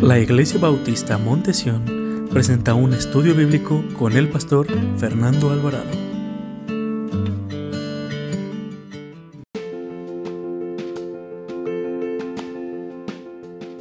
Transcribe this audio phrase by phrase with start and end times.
[0.00, 4.66] La Iglesia Bautista Montesión presenta un estudio bíblico con el pastor
[4.98, 5.90] Fernando Alvarado.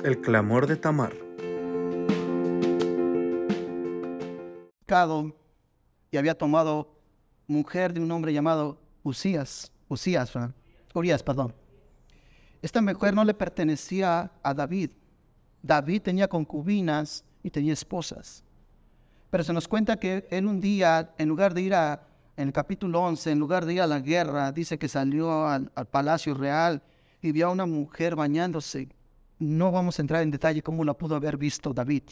[0.04, 1.14] El clamor de Tamar.
[6.12, 6.96] Y había tomado
[7.48, 10.32] mujer de un hombre llamado Usías, Usías,
[10.94, 11.56] Urias, perdón.
[12.62, 14.92] Esta mujer no le pertenecía a David.
[15.64, 18.44] David tenía concubinas y tenía esposas.
[19.30, 22.06] Pero se nos cuenta que él un día, en lugar de ir a,
[22.38, 25.72] en el capítulo 11, en lugar de ir a la guerra, dice que salió al,
[25.74, 26.84] al palacio real
[27.22, 28.90] y vio a una mujer bañándose.
[29.40, 32.04] No vamos a entrar en detalle cómo la pudo haber visto David.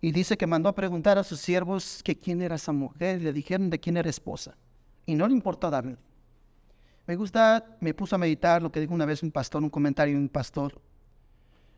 [0.00, 3.22] Y dice que mandó a preguntar a sus siervos que quién era esa mujer.
[3.22, 4.56] Le dijeron de quién era esposa.
[5.06, 5.96] Y no le importó a David.
[7.06, 10.14] Me gusta, me puso a meditar lo que dijo una vez un pastor, un comentario
[10.14, 10.80] de un pastor,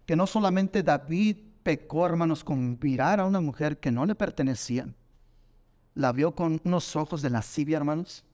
[0.07, 4.89] que no solamente David pecó, hermanos, con mirar a una mujer que no le pertenecía,
[5.95, 8.25] la vio con unos ojos de lascivia, hermanos,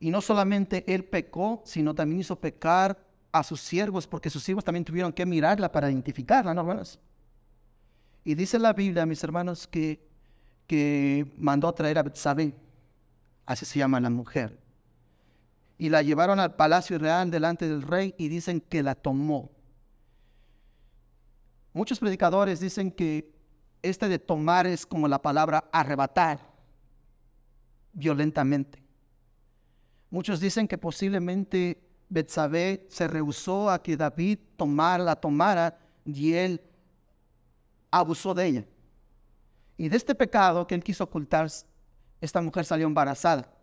[0.00, 2.98] y no solamente él pecó, sino también hizo pecar
[3.30, 6.98] a sus siervos, porque sus siervos también tuvieron que mirarla para identificarla, ¿no, hermanos?
[8.24, 10.04] Y dice la Biblia, mis hermanos, que,
[10.66, 12.54] que mandó a traer a Betsabé,
[13.46, 14.58] así se llama la mujer,
[15.78, 19.50] y la llevaron al palacio real delante del rey y dicen que la tomó.
[21.78, 23.32] Muchos predicadores dicen que
[23.82, 26.40] este de tomar es como la palabra arrebatar
[27.92, 28.82] violentamente.
[30.10, 36.60] Muchos dicen que posiblemente Betsabé se rehusó a que David tomara, la tomara y él
[37.92, 38.64] abusó de ella.
[39.76, 41.48] Y de este pecado que él quiso ocultar,
[42.20, 43.54] esta mujer salió embarazada.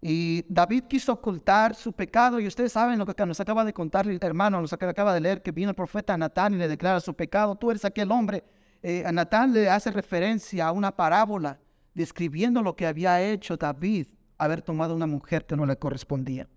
[0.00, 4.06] Y David quiso ocultar su pecado y ustedes saben lo que nos acaba de contar
[4.06, 7.14] el hermano, nos acaba de leer que vino el profeta Natán y le declara su
[7.14, 7.56] pecado.
[7.56, 8.44] Tú eres aquel hombre.
[8.82, 11.58] Eh, a Natán le hace referencia a una parábola
[11.94, 14.06] describiendo lo que había hecho David,
[14.36, 16.48] haber tomado una mujer que no le correspondía.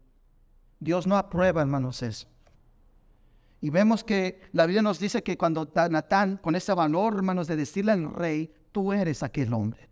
[0.79, 2.27] Dios no aprueba, hermanos, eso.
[3.59, 7.55] Y vemos que la Biblia nos dice que cuando Natán, con ese valor, hermanos, de
[7.55, 9.90] decirle al rey, tú eres aquel hombre.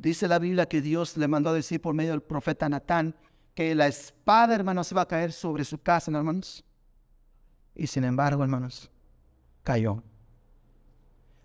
[0.00, 3.14] Dice la Biblia que Dios le mandó a decir por medio del profeta Natán
[3.54, 6.64] que la espada, hermanos, se va a caer sobre su casa, hermanos.
[7.74, 8.90] Y sin embargo, hermanos,
[9.62, 10.02] cayó.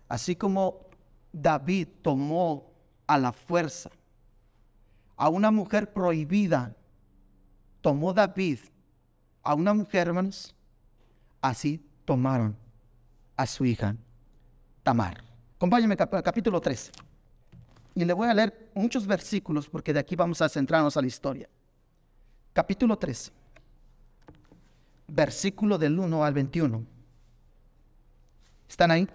[0.08, 0.88] Así como
[1.34, 2.72] David tomó
[3.06, 3.90] a la fuerza
[5.16, 6.74] a una mujer prohibida,
[7.82, 8.60] tomó David
[9.42, 10.54] a una mujer, hermanos,
[11.42, 12.56] así tomaron
[13.36, 13.96] a su hija
[14.82, 15.22] Tamar.
[15.56, 16.92] Acompáñenme al capítulo 3.
[17.96, 21.06] Y le voy a leer muchos versículos porque de aquí vamos a centrarnos a la
[21.06, 21.48] historia.
[22.52, 23.32] Capítulo 3,
[25.08, 26.84] versículo del 1 al 21.
[28.68, 29.08] ¿Están ahí?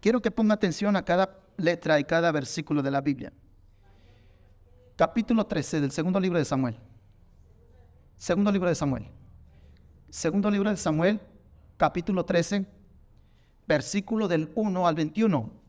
[0.00, 3.34] Quiero que ponga atención a cada letra y cada versículo de la Biblia.
[4.96, 6.78] Capítulo 13 del segundo libro de Samuel.
[8.16, 9.08] Segundo libro de Samuel.
[10.08, 11.20] Segundo libro de Samuel,
[11.76, 12.64] capítulo 13,
[13.66, 15.63] versículo del 1 al 21.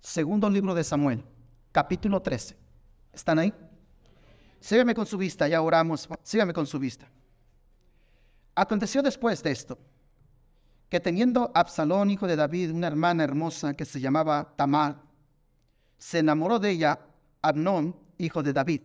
[0.00, 1.24] Segundo libro de Samuel,
[1.72, 2.56] capítulo 13.
[3.12, 3.52] ¿Están ahí?
[4.60, 6.08] Sígueme con su vista, ya oramos.
[6.22, 7.08] Sígueme con su vista.
[8.54, 9.78] Aconteció después de esto,
[10.88, 15.00] que teniendo Absalón, hijo de David, una hermana hermosa que se llamaba Tamar,
[15.98, 17.00] se enamoró de ella
[17.42, 18.82] Abnón, hijo de David.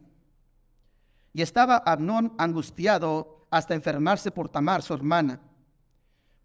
[1.31, 5.39] Y estaba Abnón angustiado hasta enfermarse por Tamar, su hermana,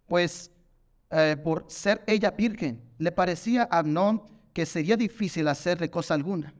[0.06, 0.50] pues
[1.10, 6.52] eh, por ser ella virgen, le parecía a Abnón que sería difícil hacerle cosa alguna.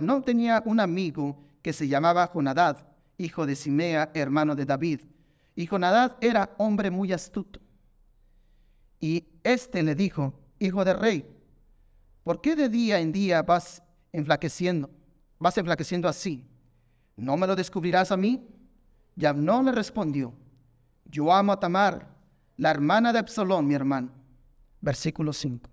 [0.00, 2.86] no tenía un amigo que se llamaba Jonadad,
[3.18, 5.00] hijo de Simea, hermano de David.
[5.54, 7.60] Y Jonadad era hombre muy astuto.
[8.98, 11.26] Y éste le dijo, hijo de rey,
[12.22, 13.82] ¿por qué de día en día vas
[14.12, 14.90] enflaqueciendo?
[15.38, 16.46] Vas enflaqueciendo así.
[17.16, 18.46] ¿No me lo descubrirás a mí?
[19.16, 20.32] Y no le respondió,
[21.04, 22.08] yo amo a Tamar,
[22.56, 24.10] la hermana de Absalón, mi hermano.
[24.80, 25.68] Versículo 5.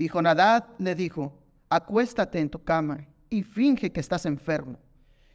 [0.00, 1.36] Y Jonadad le dijo,
[1.68, 4.78] acuéstate en tu cama y finge que estás enfermo.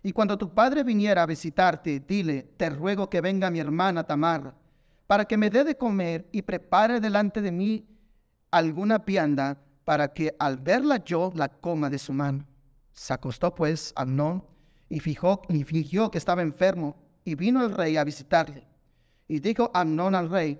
[0.01, 4.56] Y cuando tu padre viniera a visitarte, dile, te ruego que venga mi hermana Tamar,
[5.06, 7.86] para que me dé de comer y prepare delante de mí
[8.51, 12.45] alguna vianda, para que al verla yo la coma de su mano.
[12.94, 14.45] Se acostó pues Amnón
[14.88, 16.95] y, y fingió que estaba enfermo,
[17.25, 18.66] y vino el rey a visitarle.
[19.27, 20.59] Y dijo Amnón al rey,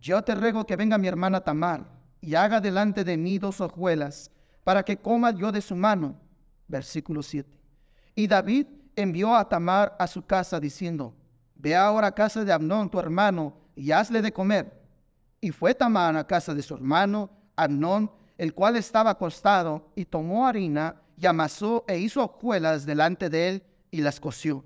[0.00, 4.30] yo te ruego que venga mi hermana Tamar y haga delante de mí dos hojuelas,
[4.64, 6.16] para que coma yo de su mano.
[6.66, 7.48] Versículo 7.
[8.14, 8.66] Y David
[8.96, 11.14] envió a Tamar a su casa diciendo,
[11.54, 14.80] Ve ahora a casa de Amnón, tu hermano, y hazle de comer.
[15.40, 20.46] Y fue Tamar a casa de su hermano Amnón, el cual estaba acostado, y tomó
[20.46, 24.64] harina y amasó e hizo hojuelas delante de él y las coció.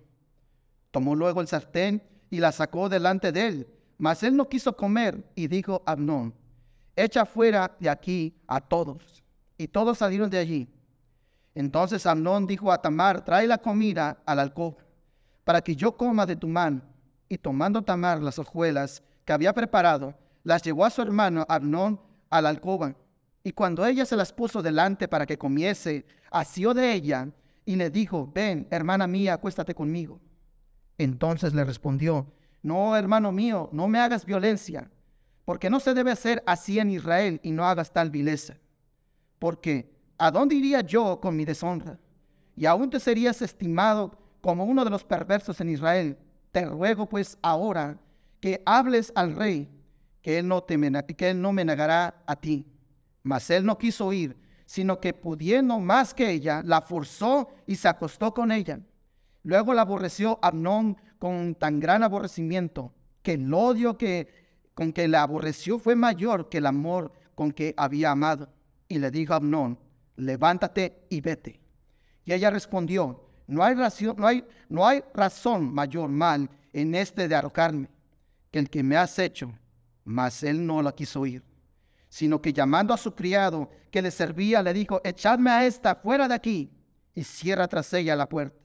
[0.90, 5.25] Tomó luego el sartén y la sacó delante de él, mas él no quiso comer
[5.34, 6.34] y dijo Amnón,
[6.96, 9.22] echa fuera de aquí a todos.
[9.58, 10.68] Y todos salieron de allí.
[11.54, 14.78] Entonces Amnón dijo a Tamar, trae la comida al alcoba,
[15.44, 16.82] para que yo coma de tu mano.
[17.28, 22.00] Y tomando Tamar las hojuelas que había preparado, las llevó a su hermano Amnón
[22.30, 22.94] a la alcoba.
[23.44, 27.28] Y cuando ella se las puso delante para que comiese, asió de ella
[27.64, 30.20] y le dijo, ven, hermana mía, acuéstate conmigo.
[30.98, 32.26] Entonces le respondió,
[32.62, 34.90] no, hermano mío, no me hagas violencia,
[35.44, 38.56] porque no se debe hacer así en Israel y no hagas tal vileza.
[39.38, 41.98] Porque, ¿a dónde iría yo con mi deshonra?
[42.56, 46.16] Y aún te serías estimado como uno de los perversos en Israel.
[46.52, 47.98] Te ruego pues ahora
[48.40, 49.68] que hables al rey,
[50.20, 50.76] que él no, te
[51.16, 52.66] que él no me negará a ti.
[53.22, 54.36] Mas él no quiso ir,
[54.66, 58.80] sino que pudiendo más que ella, la forzó y se acostó con ella.
[59.42, 62.92] Luego la aborreció Abnón con tan gran aborrecimiento
[63.22, 64.41] que el odio que,
[64.74, 68.48] con que la aborreció fue mayor que el amor con que había amado.
[68.88, 69.78] Y le dijo a Abnón,
[70.16, 71.60] levántate y vete.
[72.24, 77.28] Y ella respondió, no hay, razón, no, hay, no hay razón mayor mal en este
[77.28, 77.88] de arrojarme
[78.50, 79.52] que el que me has hecho.
[80.04, 81.42] Mas él no la quiso oír,
[82.08, 86.26] sino que llamando a su criado que le servía, le dijo, echadme a esta fuera
[86.26, 86.70] de aquí
[87.14, 88.58] y cierra tras ella la puerta.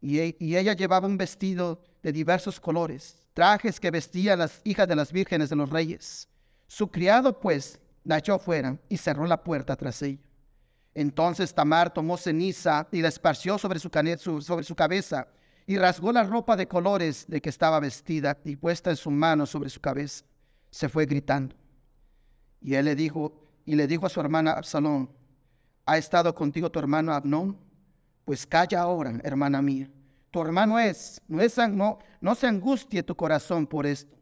[0.00, 5.12] Y, ella llevaba un vestido de diversos colores, trajes que vestían las hijas de las
[5.12, 6.26] vírgenes de los reyes.
[6.66, 10.18] Su criado, pues, la echó fuera y cerró la puerta tras ella.
[10.92, 13.90] Entonces Tamar tomó ceniza y la esparció sobre su,
[14.42, 15.28] sobre su cabeza
[15.68, 19.46] y rasgó la ropa de colores de que estaba vestida y puesta en su mano
[19.46, 20.24] sobre su cabeza.
[20.72, 21.54] Se fue gritando.
[22.60, 25.12] Y él le dijo, y le dijo a su hermana Absalón,
[25.86, 27.56] ¿ha estado contigo tu hermano Abnón?
[28.24, 29.88] Pues calla ahora, hermana mía.
[30.30, 34.16] Tu hermano es, no, es, no, no se angustie tu corazón por esto.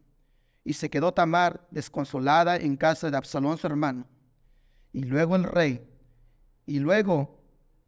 [0.64, 4.06] Y se quedó Tamar desconsolada en casa de Absalón su hermano.
[4.92, 5.86] Y luego el rey,
[6.64, 7.38] y luego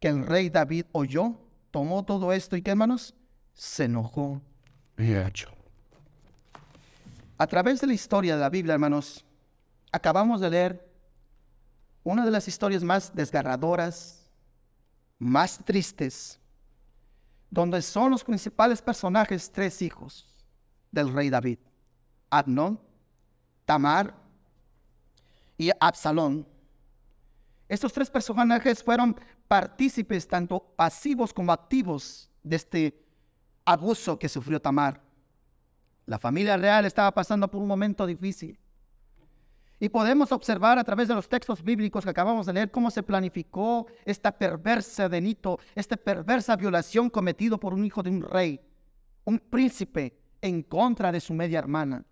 [0.01, 1.35] que el rey David oyó,
[1.71, 3.15] tomó todo esto y qué hermanos,
[3.55, 4.41] se enojó.
[7.37, 9.25] A través de la historia de la Biblia, hermanos,
[9.93, 10.89] acabamos de leer
[12.03, 14.29] una de las historias más desgarradoras,
[15.19, 16.41] más tristes,
[17.51, 20.35] donde son los principales personajes tres hijos
[20.91, 21.59] del rey David,
[22.31, 22.81] Adnón,
[23.65, 24.15] Tamar
[25.57, 26.47] y Absalón.
[27.69, 33.05] Estos tres personajes fueron partícipes tanto pasivos como activos de este
[33.65, 35.03] abuso que sufrió Tamar.
[36.07, 38.59] La familia real estaba pasando por un momento difícil.
[39.81, 43.03] Y podemos observar a través de los textos bíblicos que acabamos de leer cómo se
[43.03, 48.61] planificó esta perversa delito, esta perversa violación cometido por un hijo de un rey,
[49.25, 52.05] un príncipe en contra de su media hermana.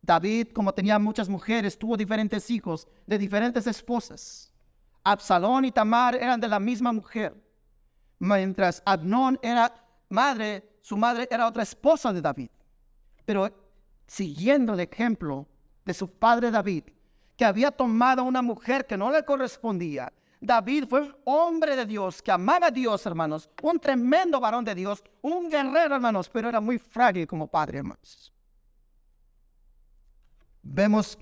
[0.00, 4.52] David, como tenía muchas mujeres, tuvo diferentes hijos de diferentes esposas.
[5.02, 7.34] Absalón y Tamar eran de la misma mujer,
[8.20, 9.74] mientras Abnón era
[10.08, 12.50] madre, su madre era otra esposa de David.
[13.24, 13.50] Pero
[14.06, 15.48] siguiendo el ejemplo
[15.86, 16.84] de su padre David,
[17.36, 20.12] que había tomado a una mujer que no le correspondía.
[20.40, 24.74] David fue un hombre de Dios, que amaba a Dios, hermanos, un tremendo varón de
[24.74, 28.32] Dios, un guerrero, hermanos, pero era muy frágil como padre, hermanos.
[30.62, 31.16] Vemos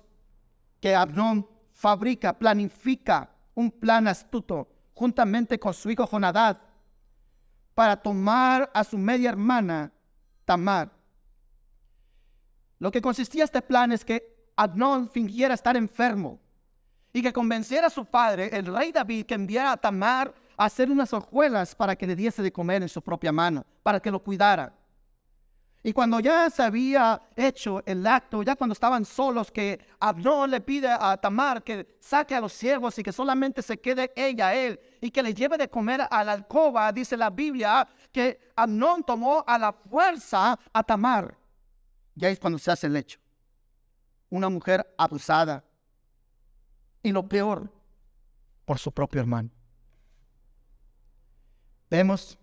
[0.81, 6.59] que Abnón fabrica, planifica un plan astuto juntamente con su hijo Jonadad
[7.75, 9.93] para tomar a su media hermana
[10.45, 10.91] Tamar.
[12.79, 16.39] Lo que consistía este plan es que Adnón fingiera estar enfermo
[17.13, 20.91] y que convenciera a su padre, el rey David, que enviara a Tamar a hacer
[20.91, 24.23] unas hojuelas para que le diese de comer en su propia mano, para que lo
[24.23, 24.73] cuidara.
[25.87, 30.61] Y cuando ya se había hecho el acto, ya cuando estaban solos, que Abnón le
[30.61, 34.81] pide a Tamar que saque a los siervos y que solamente se quede ella, él,
[35.01, 39.45] y que le lleve de comer a la alcoba, dice la Biblia, que Abnón tomó
[39.47, 41.37] a la fuerza a Tamar.
[42.15, 43.24] Ya es cuando se hace el hecho
[44.35, 45.65] una mujer abusada.
[47.03, 47.73] Y lo peor,
[48.65, 49.51] por su propio hermano.
[51.89, 52.37] Vemos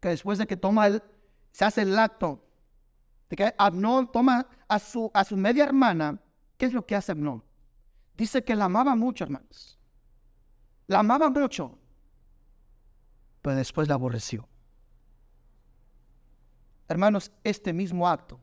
[0.00, 1.02] que después de que toma el,
[1.50, 2.44] se hace el acto,
[3.28, 6.20] de que Abnón toma a su, a su media hermana,
[6.56, 7.42] ¿qué es lo que hace Abnón?
[8.16, 9.76] Dice que la amaba mucho, hermanos.
[10.86, 11.76] La amaba mucho,
[13.42, 14.46] pero después la aborreció.
[16.86, 18.38] Hermanos, este mismo acto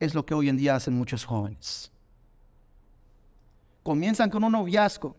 [0.00, 1.90] es lo que hoy en día hacen muchos jóvenes.
[3.82, 5.16] Comienzan con un noviazgo,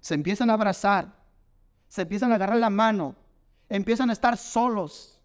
[0.00, 1.12] se empiezan a abrazar,
[1.88, 3.16] se empiezan a agarrar la mano,
[3.68, 5.20] empiezan a estar solos,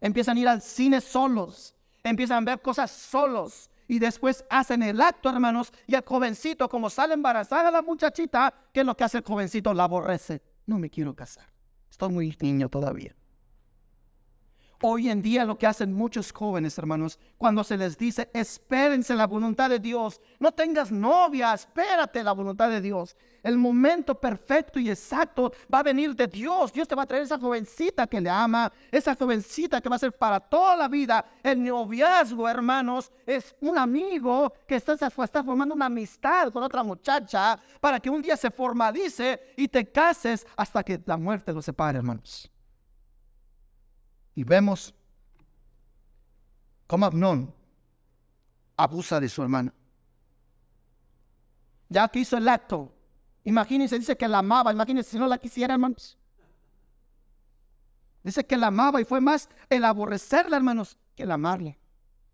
[0.00, 5.00] empiezan a ir al cine solos, empiezan a ver cosas solos, y después hacen el
[5.00, 9.18] acto, hermanos, y el jovencito, como sale embarazada la muchachita, ¿qué es lo que hace
[9.18, 9.72] el jovencito?
[9.72, 10.42] La aborrece.
[10.66, 11.46] No me quiero casar.
[11.88, 13.14] Estoy muy niño todavía.
[14.82, 19.26] Hoy en día lo que hacen muchos jóvenes, hermanos, cuando se les dice, espérense la
[19.26, 23.16] voluntad de Dios, no tengas novia, espérate la voluntad de Dios.
[23.42, 26.72] El momento perfecto y exacto va a venir de Dios.
[26.72, 30.00] Dios te va a traer esa jovencita que le ama, esa jovencita que va a
[30.00, 31.24] ser para toda la vida.
[31.42, 35.10] El noviazgo, hermanos, es un amigo que está,
[35.44, 40.46] formando una amistad con otra muchacha para que un día se formalice y te cases
[40.56, 42.50] hasta que la muerte los separe, hermanos.
[44.36, 44.94] Y vemos
[46.86, 47.52] cómo Abnón
[48.76, 49.72] abusa de su hermana.
[51.88, 52.92] Ya que hizo el acto,
[53.44, 56.18] imagínense, dice que la amaba, imagínense si no la quisiera, hermanos.
[58.22, 61.78] Dice que la amaba y fue más el aborrecerla, hermanos, que el amarle.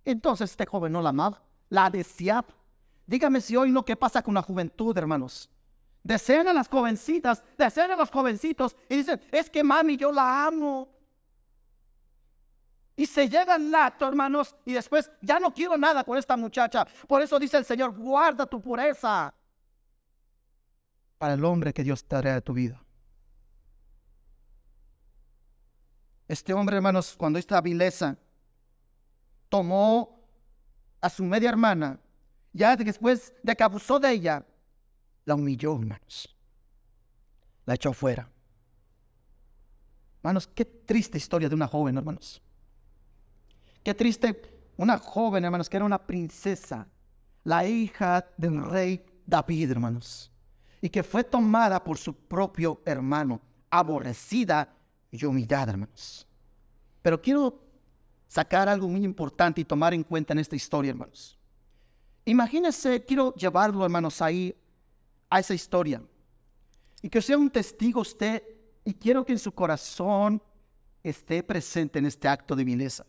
[0.05, 2.49] Entonces este joven no la amaba, la deseaba.
[3.07, 5.49] Dígame si hoy no, ¿qué pasa con la juventud, hermanos?
[6.03, 10.47] Desean a las jovencitas, desean a los jovencitos y dicen, es que mami, yo la
[10.47, 10.89] amo.
[12.97, 16.87] Y se llega al lato, hermanos, y después ya no quiero nada con esta muchacha.
[17.07, 19.35] Por eso dice el Señor, guarda tu pureza
[21.23, 22.85] para el hombre que Dios te hará de tu vida.
[26.27, 28.19] Este hombre, hermanos, cuando esta vileza
[29.49, 30.21] tomó
[31.01, 32.01] a su media hermana,
[32.53, 34.45] ya después de que abusó de ella,
[35.25, 36.37] la humilló, hermanos.
[37.67, 38.29] La echó fuera.
[40.17, 42.43] Hermanos, qué triste historia de una joven, hermanos.
[43.83, 44.41] Qué triste,
[44.77, 46.87] una joven, hermanos, que era una princesa,
[47.45, 50.31] la hija del rey David, hermanos,
[50.81, 54.73] y que fue tomada por su propio hermano, aborrecida
[55.11, 56.27] y humillada, hermanos.
[57.03, 57.61] Pero quiero
[58.29, 61.37] sacar algo muy importante y tomar en cuenta en esta historia, hermanos.
[62.25, 64.55] Imagínense, quiero llevarlo, hermanos, ahí,
[65.29, 66.01] a esa historia.
[67.03, 68.45] Y que sea un testigo usted,
[68.85, 70.41] y quiero que en su corazón
[71.03, 73.05] esté presente en este acto de vileza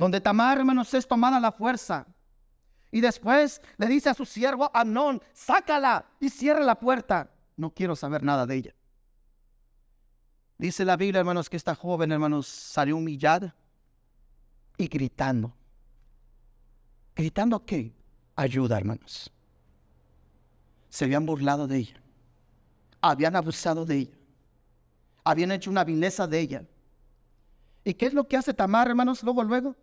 [0.00, 2.06] donde Tamar, hermanos, es tomada la fuerza.
[2.90, 7.30] Y después le dice a su siervo Amnón, sácala y cierra la puerta.
[7.54, 8.74] No quiero saber nada de ella.
[10.56, 13.54] Dice la Biblia, hermanos, que esta joven, hermanos, salió humillada
[14.78, 15.54] y gritando.
[17.14, 17.92] ¿Gritando qué?
[18.36, 19.30] Ayuda, hermanos.
[20.88, 22.02] Se habían burlado de ella.
[23.02, 24.18] Habían abusado de ella.
[25.24, 26.64] Habían hecho una vileza de ella.
[27.84, 29.76] ¿Y qué es lo que hace Tamar, hermanos, luego, luego?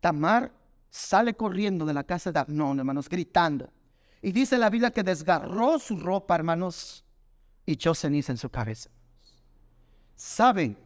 [0.00, 0.52] Tamar
[0.90, 3.72] sale corriendo de la casa de Abnón, hermanos, gritando.
[4.22, 7.04] Y dice la Biblia que desgarró su ropa, hermanos,
[7.64, 8.90] y echó ceniza en su cabeza.
[10.14, 10.78] Saben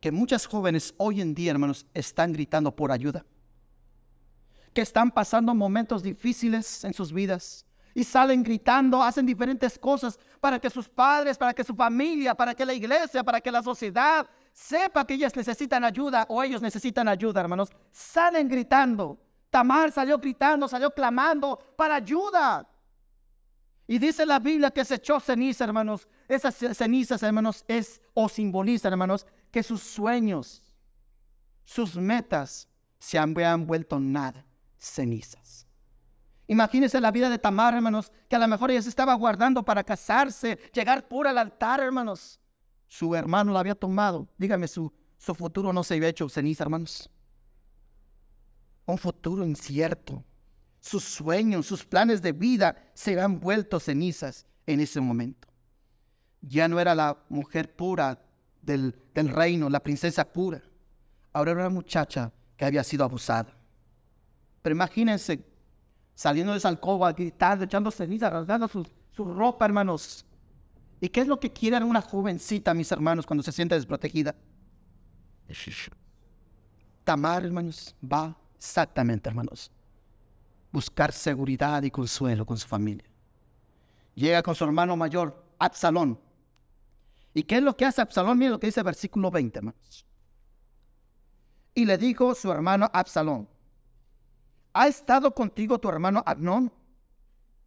[0.00, 3.24] que muchas jóvenes hoy en día, hermanos, están gritando por ayuda.
[4.72, 7.66] Que están pasando momentos difíciles en sus vidas.
[7.94, 12.54] Y salen gritando, hacen diferentes cosas para que sus padres, para que su familia, para
[12.54, 17.06] que la iglesia, para que la sociedad sepa que ellas necesitan ayuda o ellos necesitan
[17.08, 19.20] ayuda, hermanos, salen gritando.
[19.50, 22.66] Tamar salió gritando, salió clamando para ayuda.
[23.86, 26.08] Y dice la Biblia que se echó ceniza, hermanos.
[26.26, 30.62] Esas cenizas, hermanos, es o simbolizan, hermanos, que sus sueños,
[31.64, 32.66] sus metas
[32.98, 33.34] se han
[33.66, 34.46] vuelto nada,
[34.78, 35.66] cenizas.
[36.46, 39.84] Imagínense la vida de Tamar, hermanos, que a lo mejor ella se estaba guardando para
[39.84, 42.40] casarse, llegar pura al altar, hermanos
[42.88, 44.28] su hermano la había tomado.
[44.38, 47.10] Dígame, su, su futuro no se había hecho ceniza, hermanos.
[48.84, 50.24] Un futuro incierto.
[50.80, 55.48] Sus sueños, sus planes de vida se habían vuelto cenizas en ese momento.
[56.40, 58.22] Ya no era la mujer pura
[58.62, 60.62] del, del reino, la princesa pura.
[61.32, 63.56] Ahora era una muchacha que había sido abusada.
[64.62, 65.44] Pero imagínense,
[66.14, 70.25] saliendo de esa alcoba, gritando, echando ceniza, rasgando su, su ropa, hermanos,
[71.00, 74.34] ¿Y qué es lo que quiere una jovencita, mis hermanos, cuando se siente desprotegida?
[77.04, 79.70] Tamar, hermanos, va exactamente, hermanos,
[80.72, 83.08] buscar seguridad y consuelo con su familia.
[84.14, 86.18] Llega con su hermano mayor, Absalón.
[87.34, 88.38] ¿Y qué es lo que hace Absalón?
[88.38, 90.06] Miren lo que dice el versículo 20, hermanos.
[91.74, 93.46] Y le dijo su hermano Absalón,
[94.72, 96.72] ¿ha estado contigo tu hermano Abnón?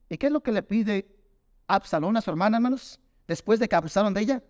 [0.10, 1.16] ¿Y qué es lo que le pide
[1.68, 3.00] Absalón a su hermana, hermanos?
[3.30, 4.44] Después de que abusaron de ella?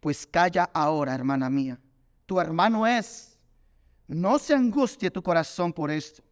[0.00, 1.80] Pues calla ahora, hermana mía.
[2.26, 3.38] Tu hermano es.
[4.06, 6.22] no se angustie tu corazón por esto.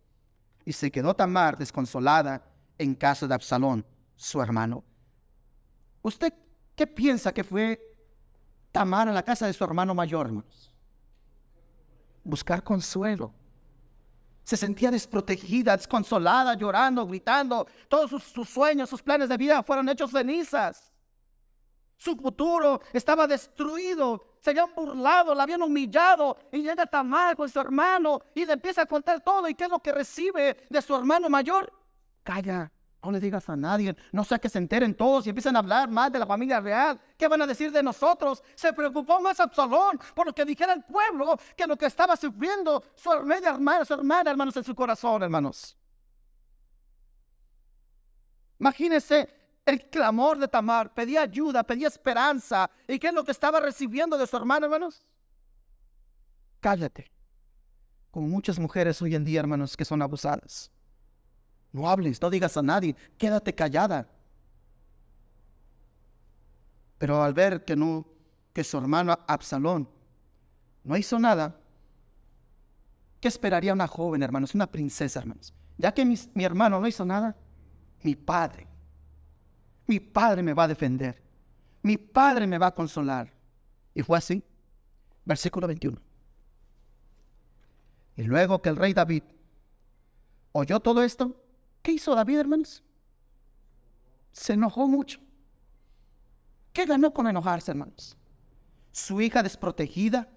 [0.66, 2.44] Y se quedó Tamar desconsolada
[2.76, 4.84] en casa de Absalón, su hermano.
[6.02, 6.34] ¿Usted
[6.76, 7.80] qué piensa que fue
[8.70, 10.70] Tamar a la casa de su hermano mayor, hermanos?
[12.22, 13.32] Buscar consuelo.
[14.42, 17.66] Se sentía desprotegida, desconsolada, llorando, gritando.
[17.88, 20.93] Todos sus, sus sueños, sus planes de vida fueron hechos cenizas.
[21.96, 24.38] Su futuro estaba destruido.
[24.40, 26.36] Se habían burlado, la habían humillado.
[26.52, 29.48] Y llega Tamar con su hermano y le empieza a contar todo.
[29.48, 31.72] ¿Y qué es lo que recibe de su hermano mayor?
[32.22, 32.70] Calla,
[33.02, 33.94] no le digas a nadie.
[34.12, 37.00] No sea que se enteren todos y empiezan a hablar más de la familia real.
[37.16, 38.42] ¿Qué van a decir de nosotros?
[38.54, 42.82] Se preocupó más Absalón por lo que dijera el pueblo que lo que estaba sufriendo
[42.94, 45.76] su media hermana, su hermana, hermanos, en su corazón, hermanos.
[48.58, 52.70] Imagínense el clamor de Tamar, pedía ayuda, pedía esperanza.
[52.86, 55.04] ¿Y qué es lo que estaba recibiendo de su hermano, hermanos?
[56.60, 57.10] Cállate.
[58.10, 60.70] Como muchas mujeres hoy en día, hermanos, que son abusadas.
[61.72, 64.08] No hables, no digas a nadie, quédate callada.
[66.98, 68.06] Pero al ver que no,
[68.52, 69.88] que su hermano Absalón
[70.84, 71.58] no hizo nada,
[73.20, 74.54] ¿qué esperaría una joven, hermanos?
[74.54, 75.52] Una princesa, hermanos.
[75.76, 77.34] Ya que mi, mi hermano no hizo nada,
[78.02, 78.68] mi padre
[79.86, 81.22] mi padre me va a defender.
[81.82, 83.32] Mi padre me va a consolar.
[83.94, 84.42] Y fue así.
[85.24, 85.98] Versículo 21.
[88.16, 89.22] Y luego que el rey David
[90.52, 91.36] oyó todo esto,
[91.82, 92.82] ¿qué hizo David, hermanos?
[94.32, 95.20] Se enojó mucho.
[96.72, 98.16] ¿Qué ganó con enojarse, hermanos?
[98.92, 100.28] Su hija desprotegida,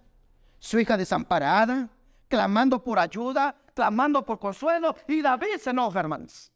[0.60, 1.90] su hija desamparada,
[2.28, 6.52] clamando por ayuda, clamando por consuelo, y David se enoja, hermanos.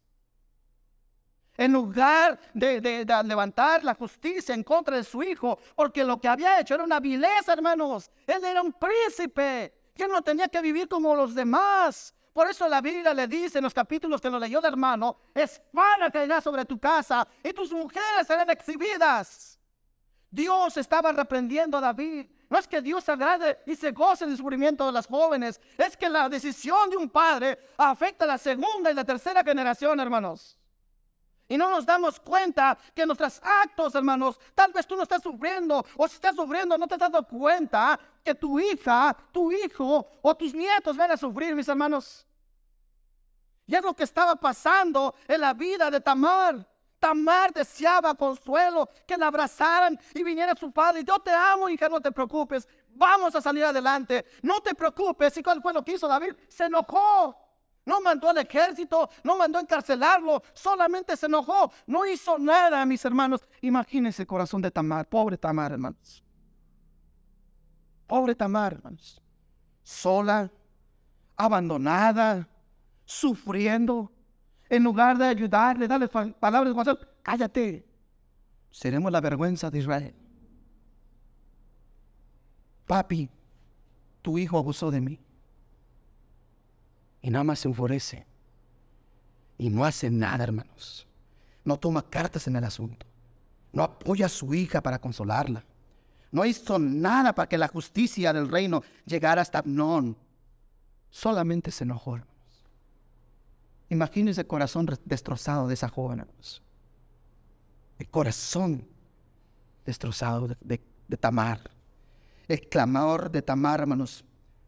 [1.56, 2.80] En lugar de,
[3.24, 6.98] levantar la justicia en contra de su hijo, porque lo que había hecho era una
[6.98, 8.10] vileza, hermanos.
[8.26, 12.14] Él era un príncipe, que no tenía que vivir como los demás.
[12.32, 16.10] Por eso la Biblia le dice en los capítulos que lo leyó el hermano, espada
[16.10, 19.58] caerá sobre tu casa y tus mujeres serán exhibidas.
[20.30, 22.26] Dios estaba reprendiendo a David.
[22.48, 25.96] No es que Dios se agrade y se goce del sufrimiento de las jóvenes, es
[25.96, 30.58] que la decisión de un padre afecta a la segunda y la tercera generación, hermanos.
[31.52, 35.84] Y no nos damos cuenta que nuestros actos, hermanos, tal vez tú no estás sufriendo
[35.98, 40.34] o si estás sufriendo no te has dado cuenta que tu hija, tu hijo o
[40.34, 42.26] tus nietos van a sufrir, mis hermanos.
[43.66, 46.66] Y es lo que estaba pasando en la vida de Tamar.
[46.98, 51.04] Tamar deseaba consuelo, que la abrazaran y viniera su padre.
[51.04, 52.66] Yo te amo, hija, no te preocupes.
[52.94, 54.24] Vamos a salir adelante.
[54.40, 55.36] No te preocupes.
[55.36, 56.32] ¿Y cuál fue lo que hizo David?
[56.48, 57.36] Se enojó.
[57.84, 63.04] No mandó al ejército, no mandó a encarcelarlo, solamente se enojó, no hizo nada, mis
[63.04, 63.40] hermanos.
[63.60, 66.22] Imagínense el corazón de Tamar, pobre Tamar, hermanos.
[68.06, 69.20] Pobre Tamar, hermanos.
[69.82, 70.50] Sola,
[71.36, 72.48] abandonada,
[73.04, 74.12] sufriendo.
[74.68, 77.86] En lugar de ayudarle, darle palabras de cállate.
[78.70, 80.14] Seremos la vergüenza de Israel.
[82.86, 83.28] Papi,
[84.22, 85.20] tu hijo abusó de mí
[87.22, 88.26] y nada más se enfurece.
[89.56, 91.06] Y no hace nada, hermanos.
[91.64, 93.06] No toma cartas en el asunto.
[93.72, 95.64] No apoya a su hija para consolarla.
[96.32, 100.16] No hizo nada para que la justicia del reino llegara hasta Abnón.
[101.10, 102.32] Solamente se enojó, hermanos.
[103.88, 106.62] Imagínense el corazón destrozado de esa joven, hermanos.
[107.98, 108.88] El corazón
[109.84, 111.70] destrozado de, de Tamar.
[112.48, 114.24] El clamor de Tamar, hermanos,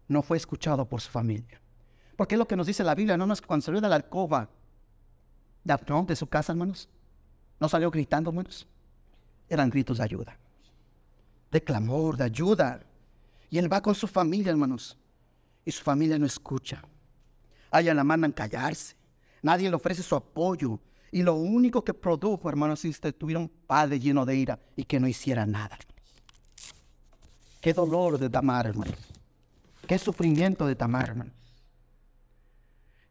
[0.06, 1.60] no fue escuchado por su familia.
[2.16, 4.48] Porque es lo que nos dice la Biblia, no cuando salió de la alcoba
[5.64, 6.88] de de su casa, hermanos.
[7.58, 8.66] No salió gritando, hermanos.
[9.48, 10.38] Eran gritos de ayuda.
[11.50, 12.80] De clamor, de ayuda.
[13.50, 14.96] Y él va con su familia, hermanos.
[15.64, 16.82] Y su familia no escucha.
[17.70, 18.94] A ella la mandan callarse.
[19.42, 20.78] Nadie le ofrece su apoyo.
[21.10, 24.84] Y lo único que produjo, hermanos, es que tuviera un padre lleno de ira y
[24.84, 25.78] que no hiciera nada.
[27.60, 28.98] Qué dolor de Tamar, hermanos.
[29.86, 31.43] Qué sufrimiento de Tamar, hermanos.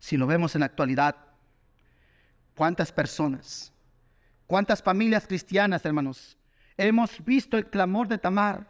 [0.04, 1.16] Si lo vemos en la actualidad,
[2.58, 3.72] ¿cuántas personas,
[4.48, 6.38] cuántas familias cristianas, hermanos,
[6.76, 8.68] hemos visto el clamor de Tamar,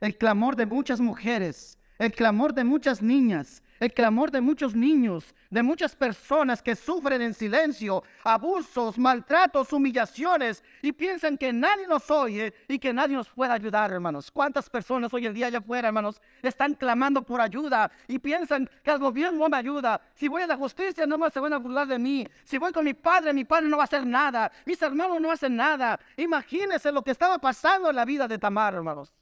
[0.00, 5.34] el clamor de muchas mujeres, el clamor de muchas niñas, el clamor de muchos niños,
[5.50, 12.08] de muchas personas que sufren en silencio abusos, maltratos, humillaciones y piensan que nadie nos
[12.08, 14.30] oye y que nadie nos puede ayudar, hermanos.
[14.30, 18.92] ¿Cuántas personas hoy en día allá afuera, hermanos, están clamando por ayuda y piensan que
[18.92, 20.00] el gobierno no me ayuda?
[20.14, 22.24] Si voy a la justicia, no más se van a burlar de mí.
[22.44, 24.52] Si voy con mi padre, mi padre no va a hacer nada.
[24.64, 25.98] Mis hermanos no hacen nada.
[26.16, 29.12] Imagínense lo que estaba pasando en la vida de Tamar, hermanos.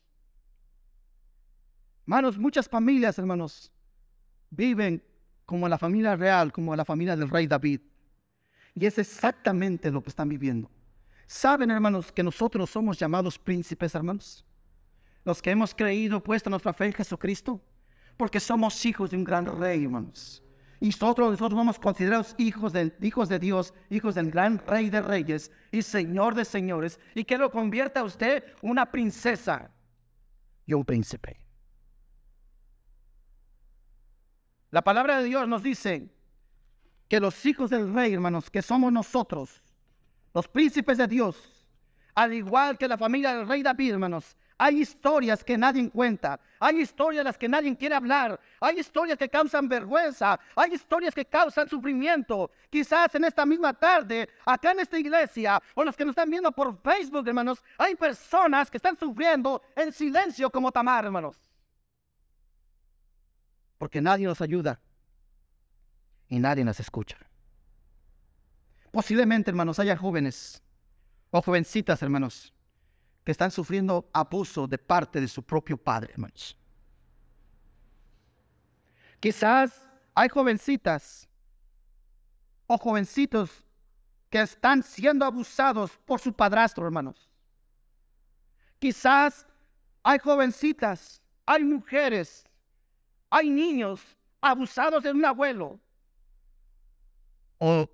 [2.03, 3.73] Hermanos, muchas familias, hermanos,
[4.51, 5.03] viven
[5.47, 7.81] como la familia real, como la familia del rey David.
[8.75, 10.71] Y es exactamente lo que están viviendo.
[11.27, 14.45] ¿Saben, hermanos, que nosotros somos llamados príncipes, hermanos?
[15.25, 17.61] Los que hemos creído, puesto nuestra fe en Jesucristo,
[18.17, 20.43] porque somos hijos de un gran rey, hermanos.
[20.81, 25.03] Y nosotros, nosotros somos considerados hijos de, hijos de Dios, hijos del gran rey de
[25.03, 29.71] reyes y señor de señores, y que lo convierta a usted una princesa
[30.65, 31.39] y un príncipe.
[34.71, 36.09] La palabra de Dios nos dice
[37.09, 39.61] que los hijos del rey, hermanos, que somos nosotros,
[40.33, 41.67] los príncipes de Dios,
[42.15, 46.83] al igual que la familia del rey David, hermanos, hay historias que nadie cuenta, hay
[46.83, 51.69] historias las que nadie quiere hablar, hay historias que causan vergüenza, hay historias que causan
[51.69, 52.51] sufrimiento.
[52.69, 56.53] Quizás en esta misma tarde, acá en esta iglesia, o los que nos están viendo
[56.53, 61.41] por Facebook, hermanos, hay personas que están sufriendo en silencio como Tamar, hermanos.
[63.81, 64.79] Porque nadie nos ayuda
[66.29, 67.17] y nadie nos escucha.
[68.93, 70.63] Posiblemente, hermanos, haya jóvenes
[71.31, 72.53] o jovencitas, hermanos,
[73.25, 76.59] que están sufriendo abuso de parte de su propio padre, hermanos.
[79.19, 81.27] Quizás hay jovencitas
[82.67, 83.65] o jovencitos
[84.29, 87.31] que están siendo abusados por su padrastro, hermanos.
[88.79, 89.47] Quizás
[90.03, 92.45] hay jovencitas, hay mujeres,
[93.31, 94.01] hay niños
[94.41, 95.81] abusados de un abuelo.
[97.59, 97.89] O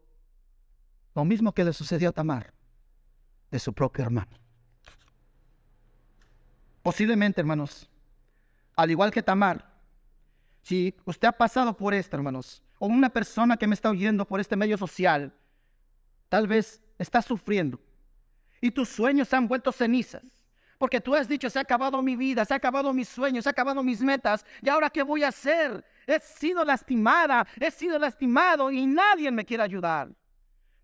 [1.15, 2.53] lo mismo que le sucedió a Tamar,
[3.51, 4.37] de su propio hermano.
[6.83, 7.89] Posiblemente, hermanos,
[8.77, 9.77] al igual que Tamar,
[10.63, 14.41] si usted ha pasado por esto, hermanos, o una persona que me está oyendo por
[14.41, 15.33] este medio social,
[16.29, 17.81] tal vez está sufriendo
[18.61, 20.36] y tus sueños se han vuelto cenizas.
[20.79, 23.49] Porque tú has dicho, se ha acabado mi vida, se ha acabado mis sueños, se
[23.49, 24.45] ha acabado mis metas.
[24.63, 25.85] ¿Y ahora qué voy a hacer?
[26.07, 30.11] He sido lastimada, he sido lastimado y nadie me quiere ayudar.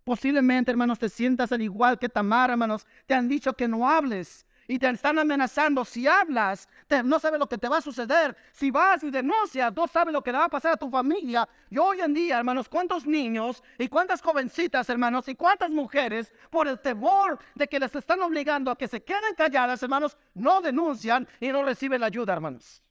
[0.03, 2.85] Posiblemente, hermanos, te sientas al igual que Tamar, hermanos.
[3.05, 5.85] Te han dicho que no hables, y te están amenazando.
[5.85, 6.67] Si hablas,
[7.03, 8.35] no sabes lo que te va a suceder.
[8.51, 11.47] Si vas y denuncias, no sabes lo que le va a pasar a tu familia.
[11.69, 16.67] Y hoy en día, hermanos, cuántos niños y cuántas jovencitas, hermanos, y cuántas mujeres, por
[16.67, 21.27] el temor de que les están obligando a que se queden calladas, hermanos, no denuncian
[21.39, 22.83] y no reciben la ayuda, hermanos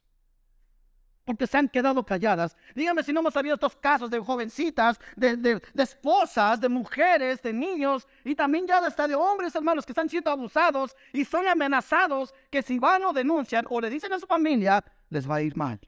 [1.25, 2.55] porque se han quedado calladas.
[2.75, 8.07] Dígame si no hemos sabido estos casos de jovencitas, de, esposas, de mujeres, de niños
[8.23, 12.61] y también ya hasta de hombres, hermanos, que están siendo abusados y son amenazados que
[12.61, 15.79] si van o denuncian o le dicen a su familia, les va a ir mal.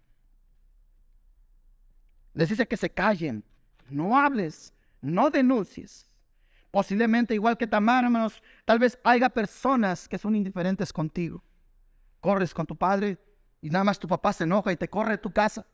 [2.34, 3.44] Les dice que se callen,
[3.90, 6.10] no hables, no denuncies.
[6.72, 11.42] Posiblemente igual que Tamar, hermanos, tal vez haya personas que son indiferentes contigo.
[12.20, 13.18] Corres con tu padre,
[13.66, 15.66] y nada más tu papá se enoja y te corre de tu casa.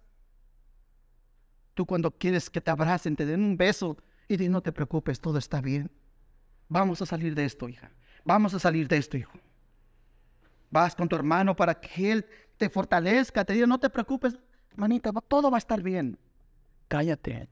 [1.74, 3.98] Tú cuando quieres que te abracen, te den un beso
[4.30, 5.92] y di, no te preocupes, todo está bien.
[6.70, 7.92] Vamos a salir de esto, hija.
[8.24, 9.34] Vamos a salir de esto, hijo.
[10.70, 12.26] Vas con tu hermano para que él
[12.56, 14.40] te fortalezca, te diga, no te preocupes,
[14.78, 16.18] manita, todo va a estar bien.
[16.88, 17.50] Cállate.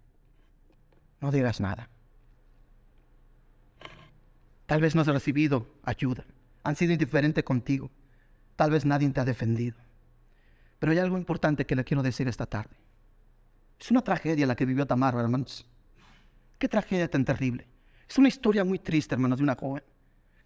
[1.19, 1.89] No digas nada.
[4.67, 6.23] Tal vez no has recibido ayuda.
[6.63, 7.91] Han sido indiferentes contigo.
[8.56, 9.88] Tal vez nadie te ha defendido.
[10.80, 12.76] Pero hay algo importante que le quiero decir esta tarde.
[13.80, 15.65] Es una tragedia la que vivió Tamar, hermanos.
[16.58, 17.68] Qué tragedia tan terrible.
[18.08, 19.84] Es una historia muy triste, hermanos, de una joven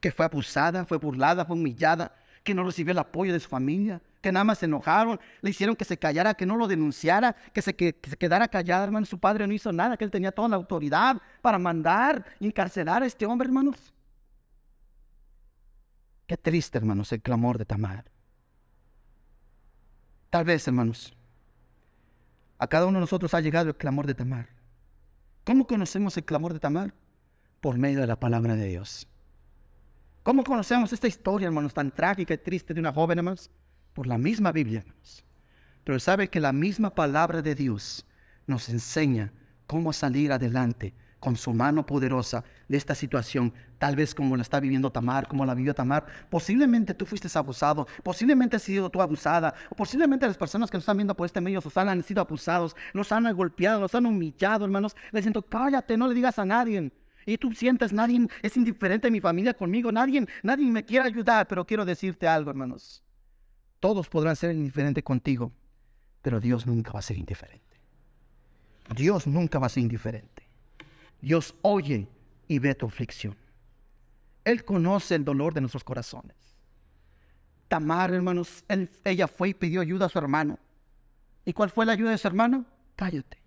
[0.03, 4.01] que fue abusada, fue burlada, fue humillada, que no recibió el apoyo de su familia,
[4.19, 7.61] que nada más se enojaron, le hicieron que se callara, que no lo denunciara, que
[7.61, 9.07] se, que, se quedara callada, hermanos.
[9.07, 13.01] Su padre no hizo nada, que él tenía toda la autoridad para mandar y encarcelar
[13.01, 13.93] a este hombre, hermanos.
[16.27, 18.03] Qué triste, hermanos, el clamor de Tamar.
[20.33, 21.13] Tal vez, hermanos,
[22.57, 24.49] a cada uno de nosotros ha llegado el clamor de Tamar.
[25.43, 26.91] ¿Cómo conocemos el clamor de Tamar?
[27.61, 29.07] Por medio de la palabra de Dios.
[30.23, 33.51] ¿Cómo conocemos esta historia, hermanos, tan trágica y triste de una joven, hermanos?
[33.93, 35.23] Por la misma Biblia, hermanos.
[35.83, 38.03] Pero sabe que la misma palabra de Dios
[38.47, 39.31] nos enseña
[39.67, 44.59] cómo salir adelante con su mano poderosa de esta situación, tal vez como la está
[44.59, 46.05] viviendo Tamar, como la vivió Tamar.
[46.29, 50.81] Posiblemente tú fuiste abusado, posiblemente has sido tú abusada, o posiblemente las personas que nos
[50.81, 54.65] están viendo por este medio social han sido abusados, los han golpeado, los han humillado,
[54.65, 54.97] hermanos.
[55.13, 56.91] Les siento, cállate, no le digas a nadie.
[57.25, 61.47] Y tú sientes, nadie es indiferente en mi familia conmigo, nadie, nadie me quiere ayudar,
[61.47, 63.01] pero quiero decirte algo, hermanos.
[63.79, 65.53] Todos podrán ser indiferentes contigo,
[66.21, 67.79] pero Dios nunca va a ser indiferente.
[68.93, 70.42] Dios nunca va a ser indiferente.
[71.23, 72.09] Dios oye
[72.49, 73.37] y ve tu aflicción.
[74.43, 76.35] Él conoce el dolor de nuestros corazones.
[77.69, 78.65] Tamar, hermanos,
[79.05, 80.59] ella fue y pidió ayuda a su hermano.
[81.45, 82.65] ¿Y cuál fue la ayuda de su hermano?
[82.97, 83.41] cállate.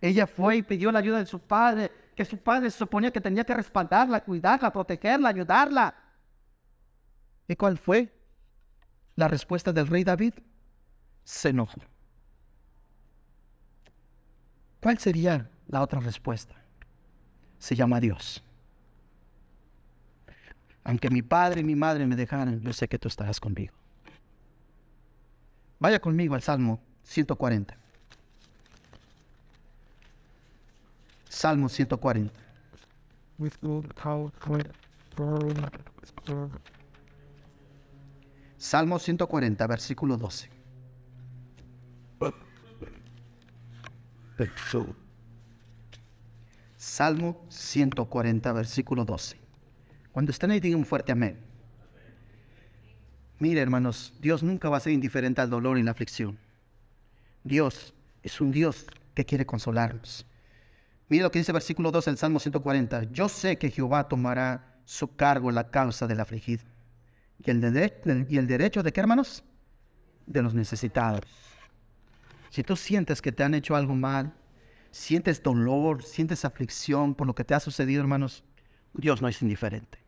[0.00, 3.44] Ella fue y pidió la ayuda de su padre, que su padre suponía que tenía
[3.44, 5.94] que respaldarla, cuidarla, protegerla, ayudarla.
[7.46, 8.12] ¿Y cuál fue
[9.14, 10.34] la respuesta del rey David?
[11.22, 11.80] Se enojó.
[14.80, 16.65] ¿Cuál sería la otra respuesta?
[17.58, 18.42] Se llama Dios.
[20.84, 23.74] Aunque mi padre y mi madre me dejaran, yo sé que tú estarás conmigo.
[25.78, 27.76] Vaya conmigo al Salmo 140.
[31.28, 32.32] Salmo 140.
[38.56, 40.50] Salmo 140, versículo 12.
[46.86, 49.36] Salmo 140, versículo 12.
[50.12, 51.36] Cuando estén ahí, digan un fuerte amén.
[53.40, 56.38] Mire, hermanos, Dios nunca va a ser indiferente al dolor y la aflicción.
[57.42, 60.26] Dios es un Dios que quiere consolarnos.
[61.08, 63.02] Mire lo que dice el versículo 2 del Salmo 140.
[63.10, 66.64] Yo sé que Jehová tomará su cargo la causa del afligido.
[67.44, 69.42] ¿Y ¿Y el derecho de qué, hermanos?
[70.24, 71.22] De los necesitados.
[72.50, 74.32] Si tú sientes que te han hecho algo mal,
[74.96, 78.42] sientes dolor, sientes aflicción por lo que te ha sucedido, hermanos,
[78.94, 79.98] Dios no es indiferente.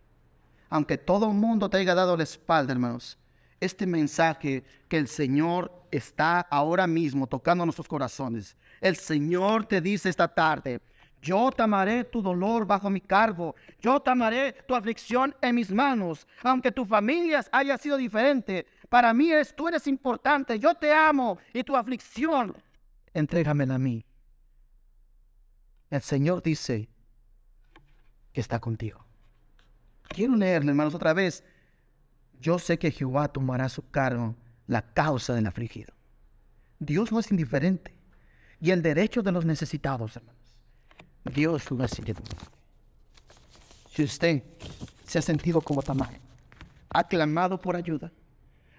[0.71, 3.19] Aunque todo el mundo te haya dado la espalda, hermanos,
[3.61, 8.57] este mensaje que el Señor está ahora mismo tocando nuestros corazones.
[8.81, 10.81] El Señor te dice esta tarde,
[11.21, 13.57] yo tomaré tu dolor bajo mi cargo.
[13.81, 16.27] Yo tomaré tu aflicción en mis manos.
[16.43, 20.59] Aunque tu familia haya sido diferente, para mí eres, tú eres importante.
[20.59, 22.57] Yo te amo y tu aflicción,
[23.13, 24.05] entrégamela a mí.
[25.91, 26.89] El Señor dice
[28.33, 29.05] que está contigo.
[30.09, 31.45] Quiero leerle, hermanos, otra vez.
[32.41, 35.93] Yo sé que Jehová tomará su cargo la causa del afligido.
[36.79, 37.95] Dios no es indiferente.
[38.61, 40.39] Y el derecho de los necesitados, hermanos.
[41.35, 42.37] Dios no es indiferente.
[43.91, 44.43] Si usted
[45.05, 46.19] se ha sentido como Tamar,
[46.91, 48.13] ha clamado por ayuda,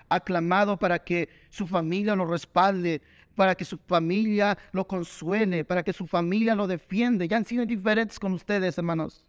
[0.08, 3.02] ha clamado para que su familia lo respalde,
[3.39, 7.25] para que su familia lo consuele, para que su familia lo defiende.
[7.25, 9.23] Ya han sido indiferentes con ustedes, hermanos,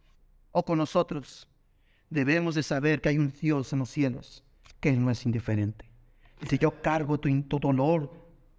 [0.51, 1.47] o con nosotros.
[2.09, 4.43] Debemos de saber que hay un Dios en los cielos,
[4.81, 5.89] que no es indiferente.
[6.41, 8.11] Dice, yo cargo tu, tu dolor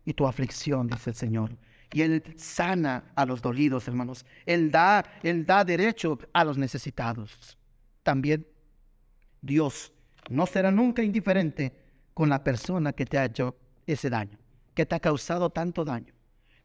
[0.05, 1.57] y tu aflicción, dice el Señor.
[1.91, 4.25] Y Él sana a los dolidos, hermanos.
[4.45, 7.57] Él da, Él da derecho a los necesitados.
[8.03, 8.47] También
[9.41, 9.91] Dios
[10.29, 11.75] no será nunca indiferente
[12.13, 14.37] con la persona que te ha hecho ese daño,
[14.73, 16.13] que te ha causado tanto daño.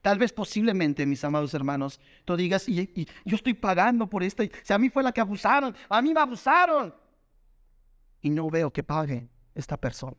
[0.03, 4.73] Tal vez posiblemente, mis amados hermanos, tú digas, y, yo estoy pagando por esto, si
[4.73, 6.95] a mí fue la que abusaron, a mí me abusaron.
[8.23, 10.16] Y no veo que pague esta persona.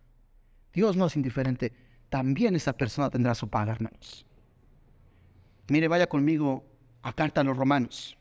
[0.74, 1.74] Dios no es indiferente,
[2.10, 4.26] también esa persona tendrá su paga, hermanos.
[5.70, 6.66] Mire, vaya conmigo
[7.02, 8.18] a Carta a los Romanos.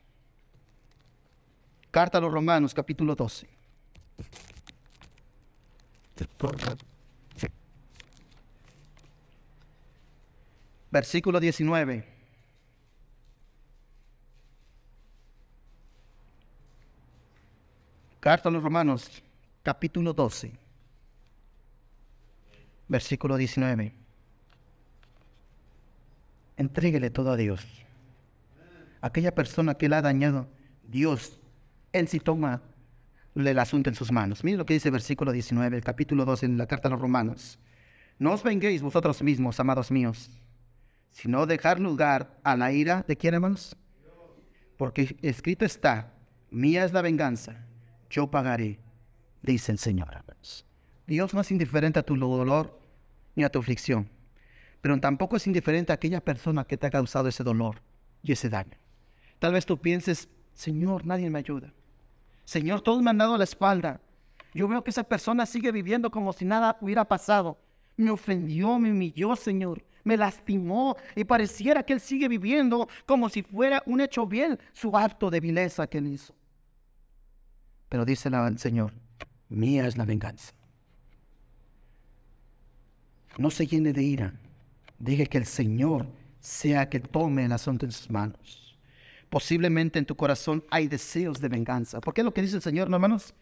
[1.90, 3.48] Carta a los Romanos, capítulo 12.
[10.90, 12.16] Versículo 19.
[18.20, 19.22] Carta a los Romanos,
[19.62, 20.52] capítulo 12.
[22.88, 23.92] Versículo 19.
[26.56, 27.64] Entréguele todo a Dios.
[29.00, 30.48] Aquella persona que le ha dañado,
[30.88, 31.38] Dios,
[31.92, 32.62] Él sí toma
[33.34, 34.42] el asunto en sus manos.
[34.42, 37.00] Mire lo que dice el versículo 19, el capítulo 2 en la carta a los
[37.00, 37.58] romanos.
[38.18, 40.30] No os venguéis vosotros mismos, amados míos,
[41.16, 43.76] sino dejar lugar a la ira de quién, hermanos.
[44.76, 46.12] Porque escrito está,
[46.50, 47.64] mía es la venganza,
[48.10, 48.78] yo pagaré,
[49.42, 50.08] dice el Señor.
[51.06, 52.78] Dios no es indiferente a tu dolor
[53.34, 54.10] ni a tu aflicción
[54.86, 57.82] pero tampoco es indiferente a aquella persona que te ha causado ese dolor
[58.22, 58.78] y ese daño.
[59.40, 61.72] Tal vez tú pienses, Señor, nadie me ayuda.
[62.44, 64.00] Señor, todos me han dado la espalda.
[64.54, 67.58] Yo veo que esa persona sigue viviendo como si nada hubiera pasado.
[67.96, 69.82] Me ofendió, me humilló, Señor.
[70.06, 74.96] Me lastimó y pareciera que Él sigue viviendo como si fuera un hecho bien su
[74.96, 76.32] acto de vileza que Él hizo.
[77.88, 78.92] Pero dice el Señor,
[79.48, 80.54] mía es la venganza.
[83.36, 84.34] No se llene de ira,
[84.98, 86.06] Dije que el Señor
[86.40, 88.78] sea que tome el asunto en sus manos.
[89.28, 92.00] Posiblemente en tu corazón hay deseos de venganza.
[92.00, 93.34] ¿Por qué es lo que dice el Señor, no, hermanos?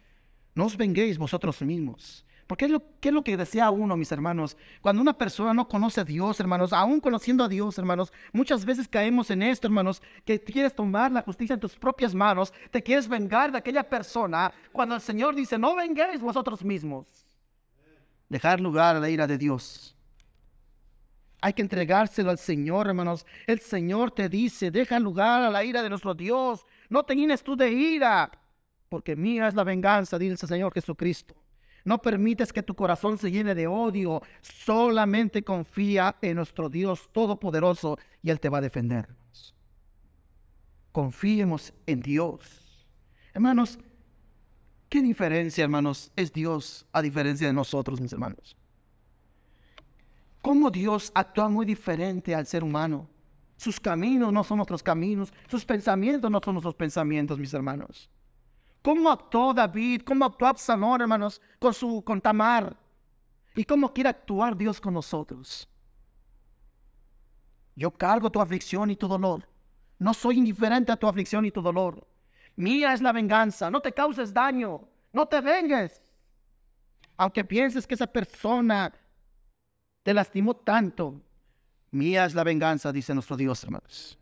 [0.55, 2.24] No os venguéis vosotros mismos.
[2.46, 4.57] Porque es lo, ¿qué es lo que desea uno, mis hermanos?
[4.83, 8.87] Cuando una persona no conoce a Dios, hermanos, aún conociendo a Dios, hermanos, muchas veces
[8.87, 13.09] caemos en esto, hermanos, que quieres tomar la justicia en tus propias manos, te quieres
[13.09, 17.07] vengar de aquella persona, cuando el Señor dice, no venguéis vosotros mismos.
[18.28, 19.94] Dejar lugar a la ira de Dios
[21.40, 23.26] Hay que entregárselo al Señor, hermanos.
[23.46, 26.66] El Señor te dice, deja lugar a la ira de nuestro Dios.
[26.88, 28.30] No te llenes tú de ira,
[28.88, 31.35] porque mía es la venganza, dice el Señor Jesucristo.
[31.84, 34.22] No permites que tu corazón se llene de odio.
[34.40, 39.08] Solamente confía en nuestro Dios Todopoderoso y Él te va a defender.
[40.92, 42.88] Confiemos en Dios.
[43.34, 43.78] Hermanos,
[44.88, 48.56] ¿qué diferencia, hermanos, es Dios a diferencia de nosotros, mis hermanos?
[50.44, 53.08] cómo Dios actúa muy diferente al ser humano.
[53.56, 58.10] Sus caminos no son nuestros caminos, sus pensamientos no son nuestros pensamientos, mis hermanos.
[58.84, 60.02] ¿Cómo actuó David?
[60.04, 62.76] ¿Cómo actuó Absalón, hermanos, con su con Tamar?
[63.54, 65.66] ¿Y cómo quiere actuar Dios con nosotros?
[67.74, 69.48] Yo cargo tu aflicción y tu dolor.
[69.98, 72.06] No soy indiferente a tu aflicción y tu dolor.
[72.56, 73.70] Mía es la venganza.
[73.70, 74.86] No te causes daño.
[75.14, 76.02] No te vengues.
[77.16, 78.92] Aunque pienses que esa persona
[80.02, 81.22] te lastimó tanto.
[81.90, 84.18] Mía es la venganza, dice nuestro Dios, hermanos.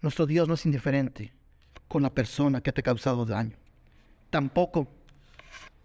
[0.00, 1.35] Nuestro Dios no es indiferente
[1.88, 3.56] con la persona que te ha causado daño.
[4.30, 4.86] Tampoco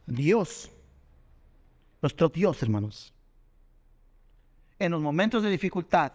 [0.06, 0.70] Dios,
[2.02, 3.14] nuestro Dios, hermanos,
[4.80, 6.12] en los momentos de dificultad,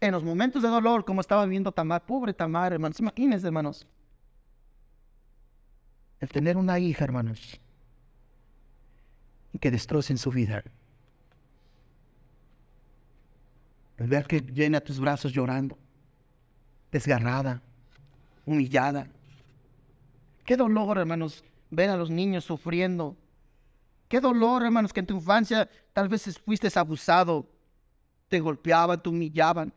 [0.00, 3.86] en los momentos de dolor, como estaba viendo Tamar, pobre Tamar, hermanos, imagínense, hermanos,
[6.20, 7.60] el tener una hija, hermanos,
[9.60, 10.62] que destrocen su vida.
[13.96, 15.76] El ver que llena tus brazos llorando,
[16.92, 17.60] desgarrada,
[18.48, 19.06] humillada.
[20.44, 23.16] Qué dolor, hermanos, ver a los niños sufriendo.
[24.08, 27.46] Qué dolor, hermanos, que en tu infancia tal vez fuiste abusado,
[28.28, 29.72] te golpeaban, te humillaban.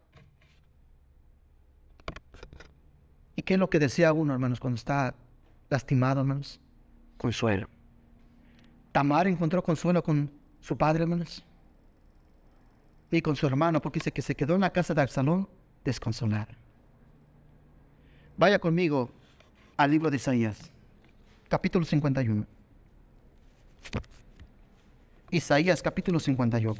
[3.35, 5.13] ¿Y qué es lo que desea uno, hermanos, cuando está
[5.69, 6.59] lastimado, hermanos?
[7.17, 7.67] Consuelo.
[8.91, 10.31] Tamar encontró consuelo con
[10.61, 11.43] su padre, hermanos
[13.11, 15.49] y con su hermano, porque dice que se quedó en la casa de Absalón
[15.83, 16.60] desconsolada.
[18.37, 19.09] Vaya conmigo
[19.77, 20.57] al libro de Isaías,
[21.49, 22.45] capítulo 51.
[25.31, 26.75] Isaías, capítulo 51.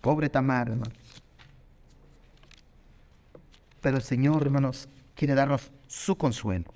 [0.00, 0.94] Pobre Tamar, hermanos.
[3.80, 6.72] Pero el Señor, hermanos, quiere darnos su consuelo.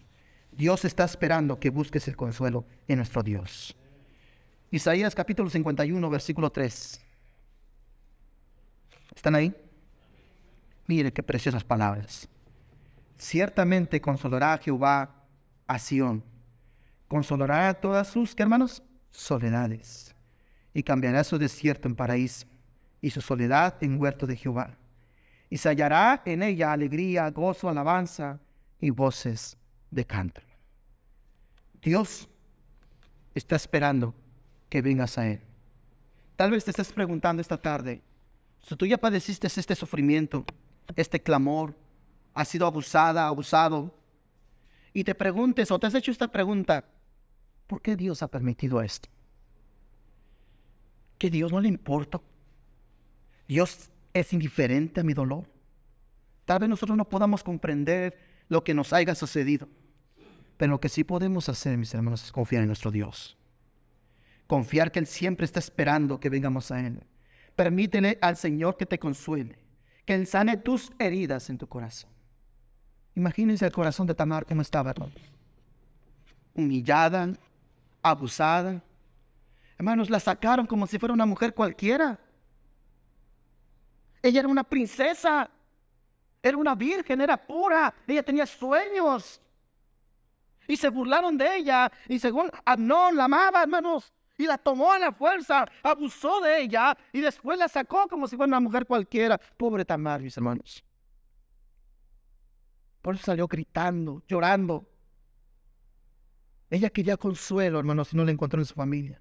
[0.52, 3.74] Dios está esperando que busques el consuelo en nuestro Dios.
[4.70, 7.00] Isaías capítulo 51, versículo 3.
[9.14, 9.54] ¿Están ahí?
[10.86, 12.28] Mire qué preciosas palabras.
[13.16, 15.14] Ciertamente consolará a Jehová
[15.66, 16.24] a Sión.
[17.08, 18.82] Consolará a todas sus, ¿qué hermanos?
[19.10, 20.14] Soledades.
[20.74, 22.46] Y cambiará su desierto en paraíso
[23.00, 24.76] y su soledad en huerto de Jehová.
[25.50, 28.40] Y se hallará en ella alegría, gozo, alabanza
[28.80, 29.58] y voces
[29.90, 30.40] de canto.
[31.82, 32.28] Dios
[33.34, 34.14] está esperando
[34.70, 35.40] que vengas a Él.
[36.36, 38.02] Tal vez te estés preguntando esta tarde,
[38.62, 40.44] si tú ya padeciste este sufrimiento,
[40.96, 41.74] este clamor,
[42.34, 43.94] has sido abusada, abusado,
[44.92, 46.84] y te preguntes o te has hecho esta pregunta,
[47.66, 49.08] ¿por qué Dios ha permitido esto?
[51.18, 52.20] ¿Que Dios no le importa?
[53.48, 55.46] ¿Dios es indiferente a mi dolor?
[56.44, 58.18] Tal vez nosotros no podamos comprender
[58.48, 59.68] lo que nos haya sucedido,
[60.56, 63.38] pero lo que sí podemos hacer, mis hermanos, es confiar en nuestro Dios.
[64.46, 67.02] Confiar que Él siempre está esperando que vengamos a Él.
[67.56, 69.58] Permítele al Señor que te consuele,
[70.04, 72.10] que Él sane tus heridas en tu corazón.
[73.14, 75.14] Imagínense el corazón de Tamar como estaba, hermanos.
[76.54, 77.32] Humillada,
[78.02, 78.82] abusada.
[79.78, 82.18] Hermanos, la sacaron como si fuera una mujer cualquiera.
[84.22, 85.50] Ella era una princesa,
[86.42, 89.40] era una virgen, era pura, ella tenía sueños.
[90.68, 91.90] Y se burlaron de ella.
[92.08, 96.96] Y según Abnón la amaba, hermanos y la tomó a la fuerza, abusó de ella
[97.12, 99.38] y después la sacó como si fuera una mujer cualquiera.
[99.56, 100.84] Pobre Tamar, mis hermanos.
[103.00, 104.88] Por eso salió gritando, llorando.
[106.70, 109.20] Ella quería consuelo, hermanos, si no la encontró en su familia.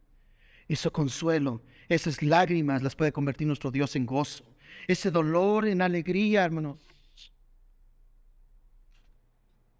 [0.67, 4.45] Eso consuelo, esas lágrimas las puede convertir nuestro Dios en gozo.
[4.87, 6.79] Ese dolor en alegría, hermanos.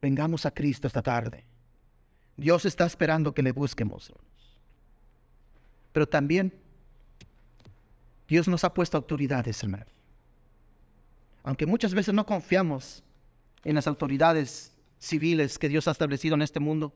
[0.02, 1.46] Vengamos a Cristo esta tarde.
[2.36, 4.12] Dios está esperando que le busquemos.
[5.92, 6.54] Pero también
[8.28, 9.86] Dios nos ha puesto autoridades, hermano.
[11.44, 13.04] Aunque muchas veces no confiamos
[13.64, 16.94] en las autoridades civiles que Dios ha establecido en este mundo,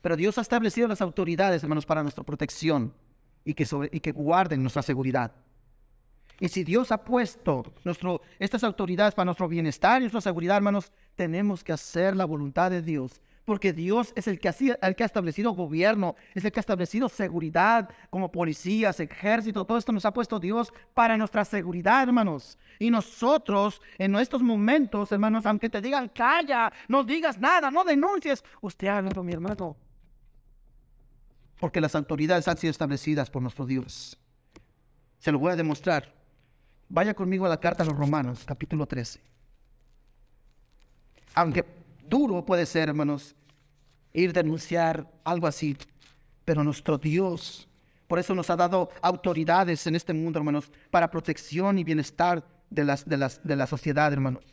[0.00, 2.94] pero Dios ha establecido las autoridades, hermanos, para nuestra protección
[3.44, 5.32] y que, y que guarden nuestra seguridad.
[6.40, 10.92] Y si Dios ha puesto nuestro, estas autoridades para nuestro bienestar y nuestra seguridad, hermanos,
[11.14, 15.02] tenemos que hacer la voluntad de Dios porque Dios es el que, ha, el que
[15.02, 20.04] ha establecido gobierno, es el que ha establecido seguridad, como policías, ejército, todo esto nos
[20.04, 22.58] ha puesto Dios para nuestra seguridad, hermanos.
[22.78, 28.42] Y nosotros, en estos momentos, hermanos, aunque te digan, calla, no digas nada, no denuncies,
[28.60, 29.76] usted hágalo, mi hermano.
[31.60, 34.18] Porque las autoridades han sido establecidas por nuestro Dios.
[35.18, 36.12] Se lo voy a demostrar.
[36.88, 39.20] Vaya conmigo a la carta a los Romanos, capítulo 13.
[41.34, 41.83] Aunque
[42.14, 43.34] duro puede ser, hermanos,
[44.12, 45.76] ir a denunciar algo así,
[46.44, 47.68] pero nuestro Dios,
[48.06, 52.84] por eso nos ha dado autoridades en este mundo, hermanos, para protección y bienestar de,
[52.84, 54.44] las, de, las, de la sociedad, hermanos.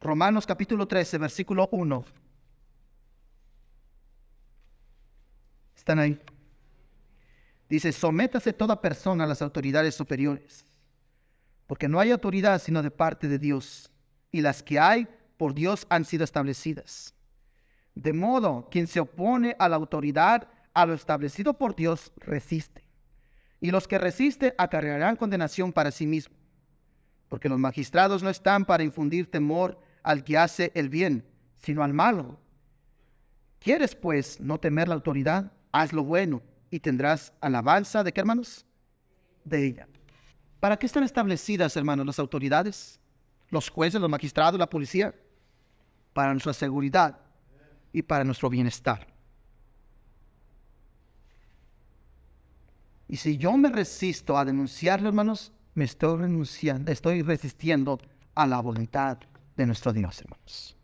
[0.00, 2.04] Romanos capítulo 13, versículo 1.
[5.76, 6.18] ¿Están ahí?
[7.68, 10.64] Dice, sométase toda persona a las autoridades superiores,
[11.66, 13.90] porque no hay autoridad sino de parte de Dios,
[14.30, 15.06] y las que hay
[15.42, 17.14] por Dios han sido establecidas.
[17.96, 22.84] De modo, quien se opone a la autoridad, a lo establecido por Dios, resiste.
[23.60, 26.38] Y los que resisten acarrearán condenación para sí mismos,
[27.28, 31.26] porque los magistrados no están para infundir temor al que hace el bien,
[31.56, 32.38] sino al malo.
[33.58, 35.50] ¿Quieres pues no temer la autoridad?
[35.72, 36.40] Haz lo bueno
[36.70, 38.64] y tendrás alabanza de qué hermanos?
[39.44, 39.88] De ella.
[40.60, 43.00] ¿Para qué están establecidas, hermanos, las autoridades?
[43.50, 45.12] Los jueces, los magistrados, la policía.
[46.12, 47.18] Para nuestra seguridad
[47.92, 49.06] y para nuestro bienestar.
[53.08, 58.00] Y si yo me resisto a denunciarlo, hermanos, me estoy renunciando, estoy resistiendo
[58.34, 59.18] a la voluntad
[59.56, 60.76] de nuestro Dios, hermanos.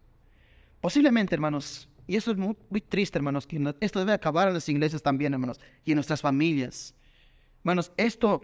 [0.81, 5.03] Posiblemente, hermanos, y eso es muy, triste, hermanos, que esto debe acabar en las iglesias
[5.03, 6.95] también, hermanos, y en nuestras familias.
[7.61, 8.43] Hermanos, esto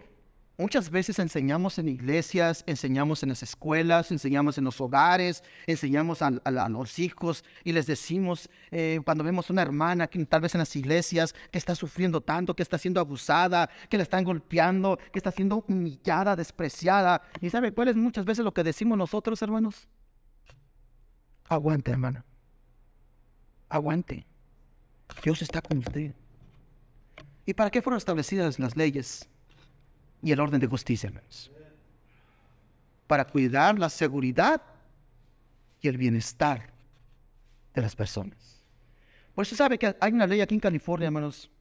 [0.57, 6.31] muchas veces enseñamos en iglesias, enseñamos en las escuelas, enseñamos en los hogares, enseñamos a,
[6.69, 10.75] los hijos y les decimos eh, cuando vemos una hermana que tal vez en las
[10.75, 15.31] iglesias que está sufriendo tanto, que está siendo abusada, que la están golpeando, que está
[15.31, 17.21] siendo humillada, despreciada.
[17.41, 19.87] ¿Y sabe cuál es muchas veces lo que decimos nosotros, hermanos?
[21.47, 22.25] Aguante, hermana
[23.69, 24.25] aguante.
[25.23, 26.13] Dios está con usted.
[27.45, 29.29] ¿Y para qué fueron establecidas las leyes
[30.21, 31.51] y el orden de justicia, hermanos?
[33.07, 34.61] Para cuidar la seguridad
[35.81, 36.73] y el bienestar
[37.73, 38.63] de las personas.
[39.33, 41.51] Por eso sabe que hay una ley aquí en California, hermanos,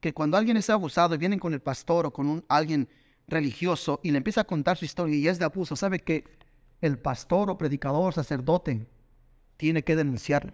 [0.00, 2.88] que cuando alguien es abusado y vienen con el pastor o con un, alguien
[3.26, 6.24] religioso y le empieza a contar su historia y es de abuso, sabe que
[6.80, 8.86] el pastor o predicador, sacerdote,
[9.56, 10.52] tiene que denunciarlo.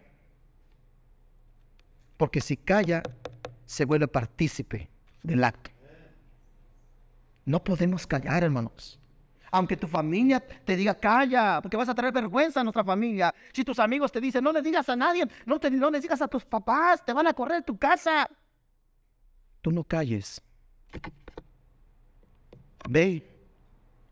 [2.17, 3.03] Porque si calla,
[3.67, 4.89] se vuelve partícipe
[5.23, 5.74] del acto.
[7.45, 8.99] No podemos callar, hermanos.
[9.51, 13.33] Aunque tu familia te diga calla, porque vas a traer vergüenza a nuestra familia.
[13.53, 16.29] Si tus amigos te dicen no le digas a nadie, no, te, le digas a
[16.29, 18.29] tus papás, te van a correr tu casa.
[19.61, 20.43] Tú no calles.
[22.89, 23.31] Ve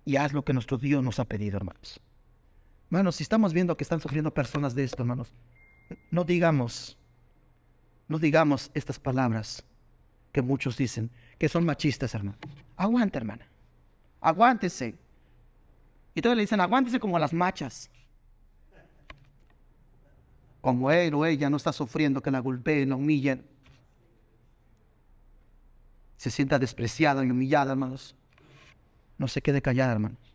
[0.05, 2.01] y haz lo que nuestro Dios nos ha pedido, hermanos.
[2.87, 5.33] Hermanos, si estamos viendo que están sufriendo personas de esto, hermanos,
[6.11, 6.99] no digamos,
[8.07, 9.65] no digamos estas palabras
[10.31, 12.39] que muchos dicen, que son machistas, hermano.
[12.83, 13.47] Aguante, hermana.
[14.21, 14.97] Aguántese.
[16.17, 17.89] Y todos le dicen, aguántese como las machas.
[20.61, 23.47] Como él o ella no está sufriendo que la golpeen, la humillen.
[26.17, 28.17] Se sienta despreciada y humillada, hermanos.
[29.17, 30.35] No se quede callada, hermanos.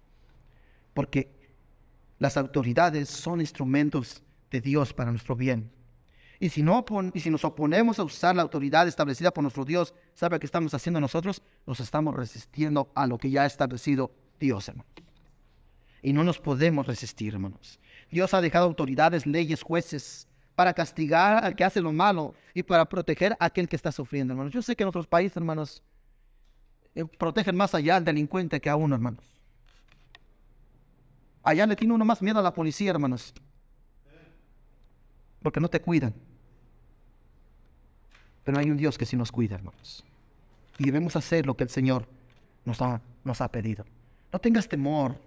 [0.94, 1.30] Porque
[2.18, 5.70] las autoridades son instrumentos de Dios para nuestro bien.
[6.40, 9.94] Y si, no, y si nos oponemos a usar la autoridad establecida por nuestro Dios,
[10.14, 11.42] ¿sabe qué estamos haciendo nosotros?
[11.66, 14.88] Nos estamos resistiendo a lo que ya ha establecido Dios, hermano.
[16.04, 17.80] Y no nos podemos resistir, hermanos.
[18.12, 22.86] Dios ha dejado autoridades, leyes, jueces para castigar al que hace lo malo y para
[22.86, 24.54] proteger a aquel que está sufriendo, hermanos.
[24.54, 25.82] Yo sé que en otros países, hermanos,
[26.94, 29.24] eh, protegen más allá al delincuente que a uno, hermanos.
[31.42, 33.34] Allá le tiene uno más miedo a la policía, hermanos.
[35.42, 36.14] Porque no te cuidan.
[38.48, 40.06] Pero hay un Dios que sí nos cuida, hermanos.
[40.78, 42.08] Y debemos hacer lo que el Señor
[42.64, 43.86] nos ha, nos ha pedido.
[44.32, 45.18] No tengas temor.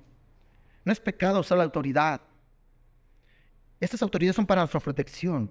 [0.86, 2.22] No es pecado usar la autoridad.
[3.78, 5.50] Estas autoridades son para nuestra protección.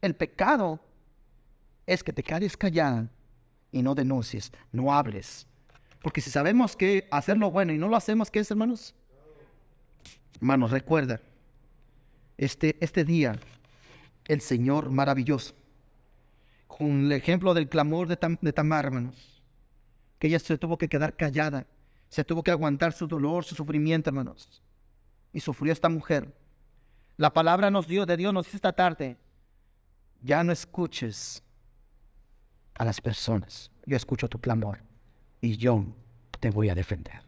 [0.00, 0.80] El pecado
[1.84, 3.10] es que te quedes callada
[3.70, 5.46] y no denuncies, no hables.
[6.00, 8.94] Porque si sabemos que hacer lo bueno y no lo hacemos, ¿qué es, hermanos?
[10.36, 11.20] Hermanos, recuerda,
[12.38, 13.38] este, este día,
[14.28, 15.52] el Señor maravilloso
[16.76, 19.42] con el ejemplo del clamor de, Tamar, hermanos.
[20.18, 21.66] Que ella se tuvo que quedar callada,
[22.08, 24.62] se tuvo que aguantar su dolor, su sufrimiento, hermanos.
[25.34, 26.34] Y sufrió esta mujer.
[27.18, 29.18] La palabra nos dio, de Dios nos dice esta tarde,
[30.22, 31.42] ya no escuches
[32.74, 34.78] a las personas, yo escucho tu clamor
[35.42, 35.84] y yo
[36.40, 37.20] te voy a defender.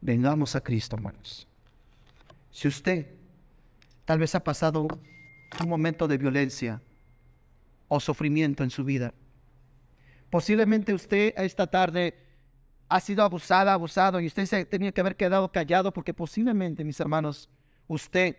[0.00, 1.46] Vengamos a Cristo, hermanos.
[2.50, 3.06] Si usted
[4.06, 4.86] tal vez ha pasado
[5.60, 6.80] un momento de violencia
[7.94, 9.14] o sufrimiento en su vida,
[10.30, 12.14] posiblemente usted esta tarde
[12.88, 16.98] ha sido abusada, abusado y usted se tenía que haber quedado callado porque posiblemente, mis
[16.98, 17.48] hermanos,
[17.86, 18.36] usted,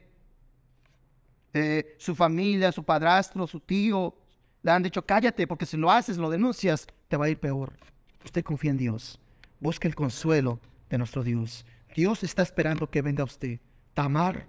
[1.53, 4.14] eh, su familia, su padrastro, su tío,
[4.62, 7.78] le han dicho cállate porque si lo haces, lo denuncias, te va a ir peor.
[8.26, 9.20] Usted confía en Dios.
[9.62, 11.66] Busque el consuelo de nuestro Dios.
[11.95, 13.62] Dios está esperando que venga usted.
[13.93, 14.47] Tamar,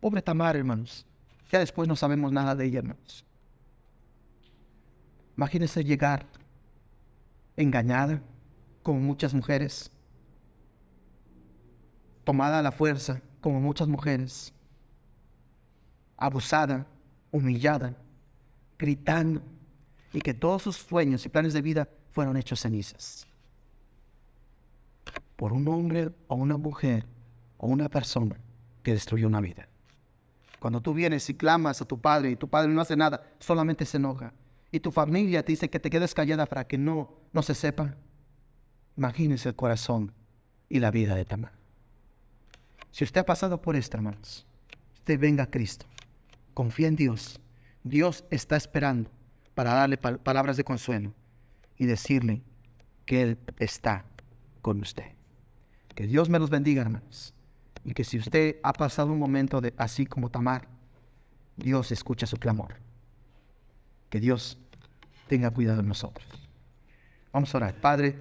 [0.00, 1.04] pobre Tamar, hermanos.
[1.50, 3.24] Ya después no sabemos nada de ella, hermanos.
[5.38, 6.26] Imagínese llegar
[7.56, 8.20] engañada,
[8.82, 9.88] como muchas mujeres,
[12.24, 14.52] tomada a la fuerza, como muchas mujeres,
[16.16, 16.86] abusada,
[17.30, 17.94] humillada,
[18.76, 19.40] gritando,
[20.12, 23.28] y que todos sus sueños y planes de vida fueron hechos cenizas
[25.36, 27.06] por un hombre o una mujer
[27.58, 28.36] o una persona
[28.82, 29.68] que destruyó una vida.
[30.58, 33.86] Cuando tú vienes y clamas a tu padre y tu padre no hace nada, solamente
[33.86, 34.32] se enoja.
[34.70, 37.96] Y tu familia te dice que te quedes callada para que no, no se sepa.
[38.96, 40.12] Imagínese el corazón
[40.68, 41.52] y la vida de Tamar.
[42.90, 44.46] Si usted ha pasado por esto, hermanos,
[44.94, 45.86] usted venga a Cristo.
[46.52, 47.40] Confía en Dios.
[47.84, 49.10] Dios está esperando
[49.54, 51.14] para darle palabras de consuelo
[51.76, 52.42] y decirle
[53.06, 54.04] que Él está
[54.60, 55.12] con usted.
[55.94, 57.34] Que Dios me los bendiga, hermanos.
[57.84, 60.68] Y que si usted ha pasado un momento de así como Tamar,
[61.56, 62.74] Dios escucha su clamor.
[64.10, 64.58] Que Dios
[65.28, 66.26] tenga cuidado de nosotros.
[67.32, 67.74] Vamos a orar.
[67.74, 68.16] Padre,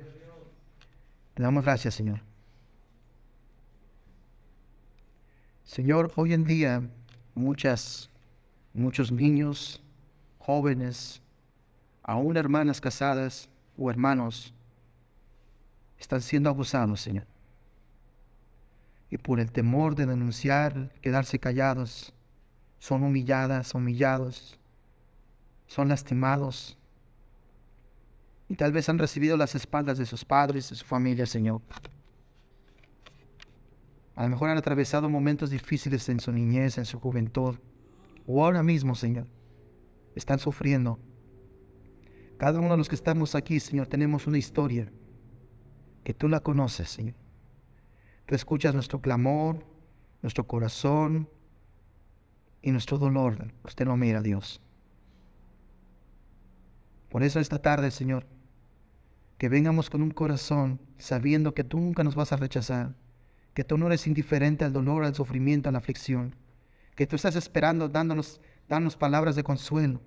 [1.34, 2.22] te damos gracias, Señor.
[5.64, 6.82] Señor, hoy en día
[7.36, 8.10] muchas,
[8.74, 9.82] muchos niños,
[10.40, 11.22] jóvenes,
[12.04, 14.54] aún hermanas casadas o hermanos,
[16.00, 17.26] están siendo abusados, Señor
[19.10, 22.14] y por el temor de denunciar, quedarse callados,
[22.80, 24.60] son humilladas, humillados,
[25.68, 26.78] son lastimados
[28.50, 31.62] y tal vez han recibido las espaldas de sus padres, de su familia, Señor.
[34.16, 37.56] A lo mejor han atravesado momentos difíciles en su niñez, en su juventud,
[38.26, 39.28] o ahora mismo, Señor,
[40.16, 40.98] están sufriendo.
[42.38, 44.92] Cada uno de los que estamos aquí, Señor, tenemos una historia
[46.04, 47.16] que tú la conoces, Señor.
[48.26, 49.66] Tú escuchas nuestro clamor,
[50.22, 51.30] nuestro corazón
[52.62, 53.54] y nuestro dolor.
[53.64, 54.62] Usted no mira, Dios.
[57.10, 58.26] Por eso esta tarde, Señor,
[59.38, 62.96] que vengamos con un corazón sabiendo que tú nunca nos vas a rechazar,
[63.54, 66.36] que tú no eres indiferente al dolor, al sufrimiento, a la aflicción,
[66.96, 70.02] que tú estás esperando dándonos, dándonos palabras de consuelo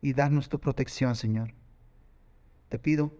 [0.00, 1.52] y darnos tu protección, Señor.
[2.68, 3.12] Te pido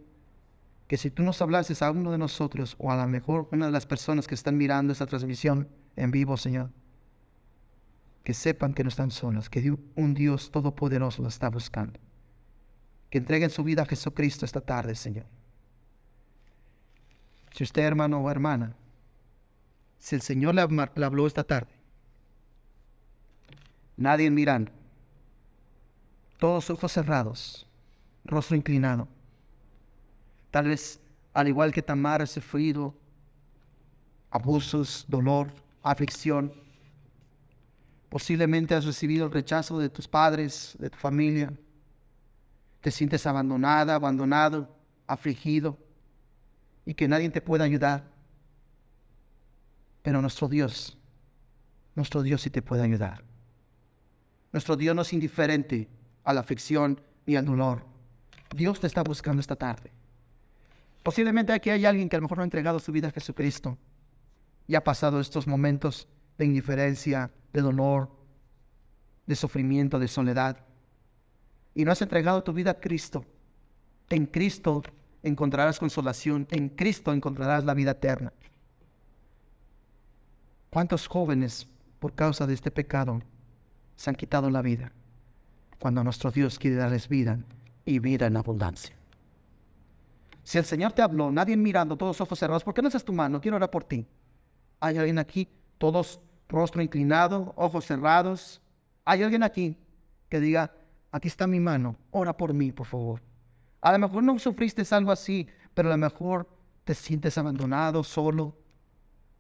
[0.87, 3.72] que si tú nos hablases a uno de nosotros o a lo mejor una de
[3.72, 6.70] las personas que están mirando esta transmisión en vivo, Señor,
[8.22, 11.99] que sepan que no están solos, que un Dios todopoderoso lo está buscando.
[13.11, 15.27] Que entreguen su vida a Jesucristo esta tarde, Señor.
[17.53, 18.75] Si usted, hermano o hermana,
[19.99, 21.71] si el Señor le, habló esta tarde,
[23.97, 24.71] nadie mirando,
[26.39, 27.67] todos ojos cerrados,
[28.25, 29.09] rostro inclinado,
[30.57, 31.01] Tal vez,
[31.35, 32.95] al igual que Tamar, ha sufrido
[34.31, 35.53] abusos, dolor,
[35.83, 36.51] aflicción.
[38.09, 41.53] Posiblemente has recibido el rechazo de tus padres, de tu familia.
[42.87, 44.72] Te sientes abandonada, abandonado,
[45.09, 45.76] afligido
[46.84, 48.05] y que nadie te pueda ayudar.
[50.03, 50.97] Pero nuestro Dios,
[51.97, 53.24] nuestro Dios sí te puede ayudar.
[54.53, 55.89] Nuestro Dios no es indiferente
[56.22, 57.84] a la aflicción ni al dolor.
[58.55, 59.91] Dios te está buscando esta tarde.
[61.03, 63.76] Posiblemente aquí hay alguien que a lo mejor no ha entregado su vida a Jesucristo
[64.68, 66.07] y ha pasado estos momentos
[66.39, 68.12] de indiferencia, de dolor,
[69.26, 70.66] de sufrimiento, de soledad.
[71.77, 73.24] Y no has entregado tu vida a Cristo.
[74.09, 74.83] En Cristo
[75.22, 78.33] encontrarás consolación, en Cristo encontrarás la vida eterna.
[80.70, 81.68] ¿Cuántos jóvenes
[81.99, 83.20] por causa de este pecado
[83.95, 84.91] se han quitado la vida?
[85.79, 87.41] Cuando nuestro Dios quiere darles vida
[87.85, 88.97] y vida en abundancia.
[90.45, 93.12] Si el Señor te habló, nadie mirando, todos ojos cerrados, ¿por qué no haces tu
[93.12, 93.39] mano?
[93.39, 94.07] Quiero orar por ti.
[94.81, 95.47] Hay alguien aquí,
[95.77, 98.62] todos rostro inclinado, ojos cerrados.
[99.05, 99.77] Hay alguien aquí
[100.31, 100.72] que diga,
[101.17, 103.23] aquí está mi mano, ora por mí, por favor.
[103.81, 106.47] A lo mejor no sufriste algo así, pero a lo mejor
[106.85, 108.55] te sientes abandonado, solo.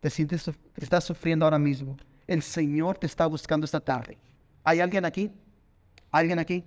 [0.00, 1.98] Te sientes, estás sufriendo ahora mismo.
[2.26, 4.16] El Señor te está buscando esta tarde.
[4.64, 5.30] ¿Hay alguien aquí?
[6.10, 6.64] ¿Alguien aquí?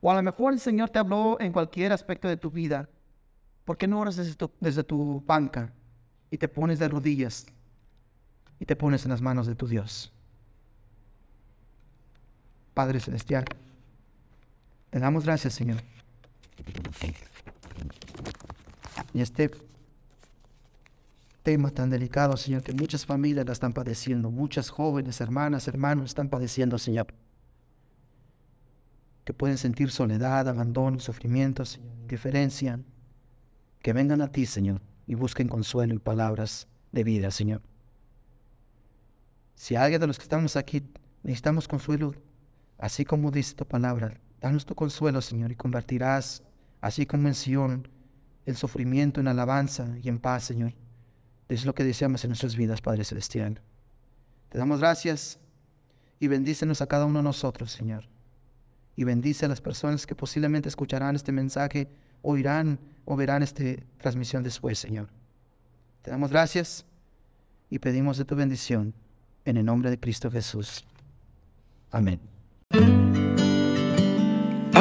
[0.00, 2.88] O a lo mejor el Señor te habló en cualquier aspecto de tu vida.
[3.64, 5.72] ¿Por qué no oras desde tu, desde tu banca
[6.30, 7.46] y te pones de rodillas
[8.58, 10.12] y te pones en las manos de tu Dios?
[12.74, 13.44] Padre Celestial,
[14.94, 15.78] te damos gracias, Señor.
[19.12, 19.50] Y este
[21.42, 26.28] tema tan delicado, Señor, que muchas familias la están padeciendo, muchas jóvenes, hermanas, hermanos están
[26.28, 27.08] padeciendo, Señor.
[29.24, 32.78] Que pueden sentir soledad, abandono, sufrimiento, Señor, indiferencia.
[33.80, 37.62] Que vengan a ti, Señor, y busquen consuelo y palabras de vida, Señor.
[39.56, 40.84] Si alguien de los que estamos aquí
[41.24, 42.14] necesitamos consuelo,
[42.78, 46.42] así como dice tu palabra, danos tu consuelo, Señor, y convertirás,
[46.82, 47.88] así como en Sion,
[48.44, 50.74] el sufrimiento en alabanza y en paz, Señor.
[51.48, 53.62] Es lo que deseamos en nuestras vidas, Padre Celestial.
[54.50, 55.38] Te damos gracias
[56.20, 58.06] y bendícenos a cada uno de nosotros, Señor.
[58.96, 61.88] Y bendice a las personas que posiblemente escucharán este mensaje,
[62.20, 63.64] oirán o verán esta
[63.96, 65.08] transmisión después, Señor.
[66.02, 66.84] Te damos gracias
[67.70, 68.94] y pedimos de tu bendición
[69.46, 70.84] en el nombre de Cristo Jesús.
[71.90, 72.20] Amén.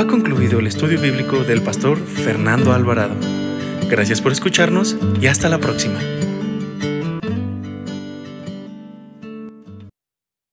[0.03, 3.15] Ha concluido el estudio bíblico del pastor Fernando Alvarado.
[3.89, 5.97] Gracias por escucharnos y hasta la próxima.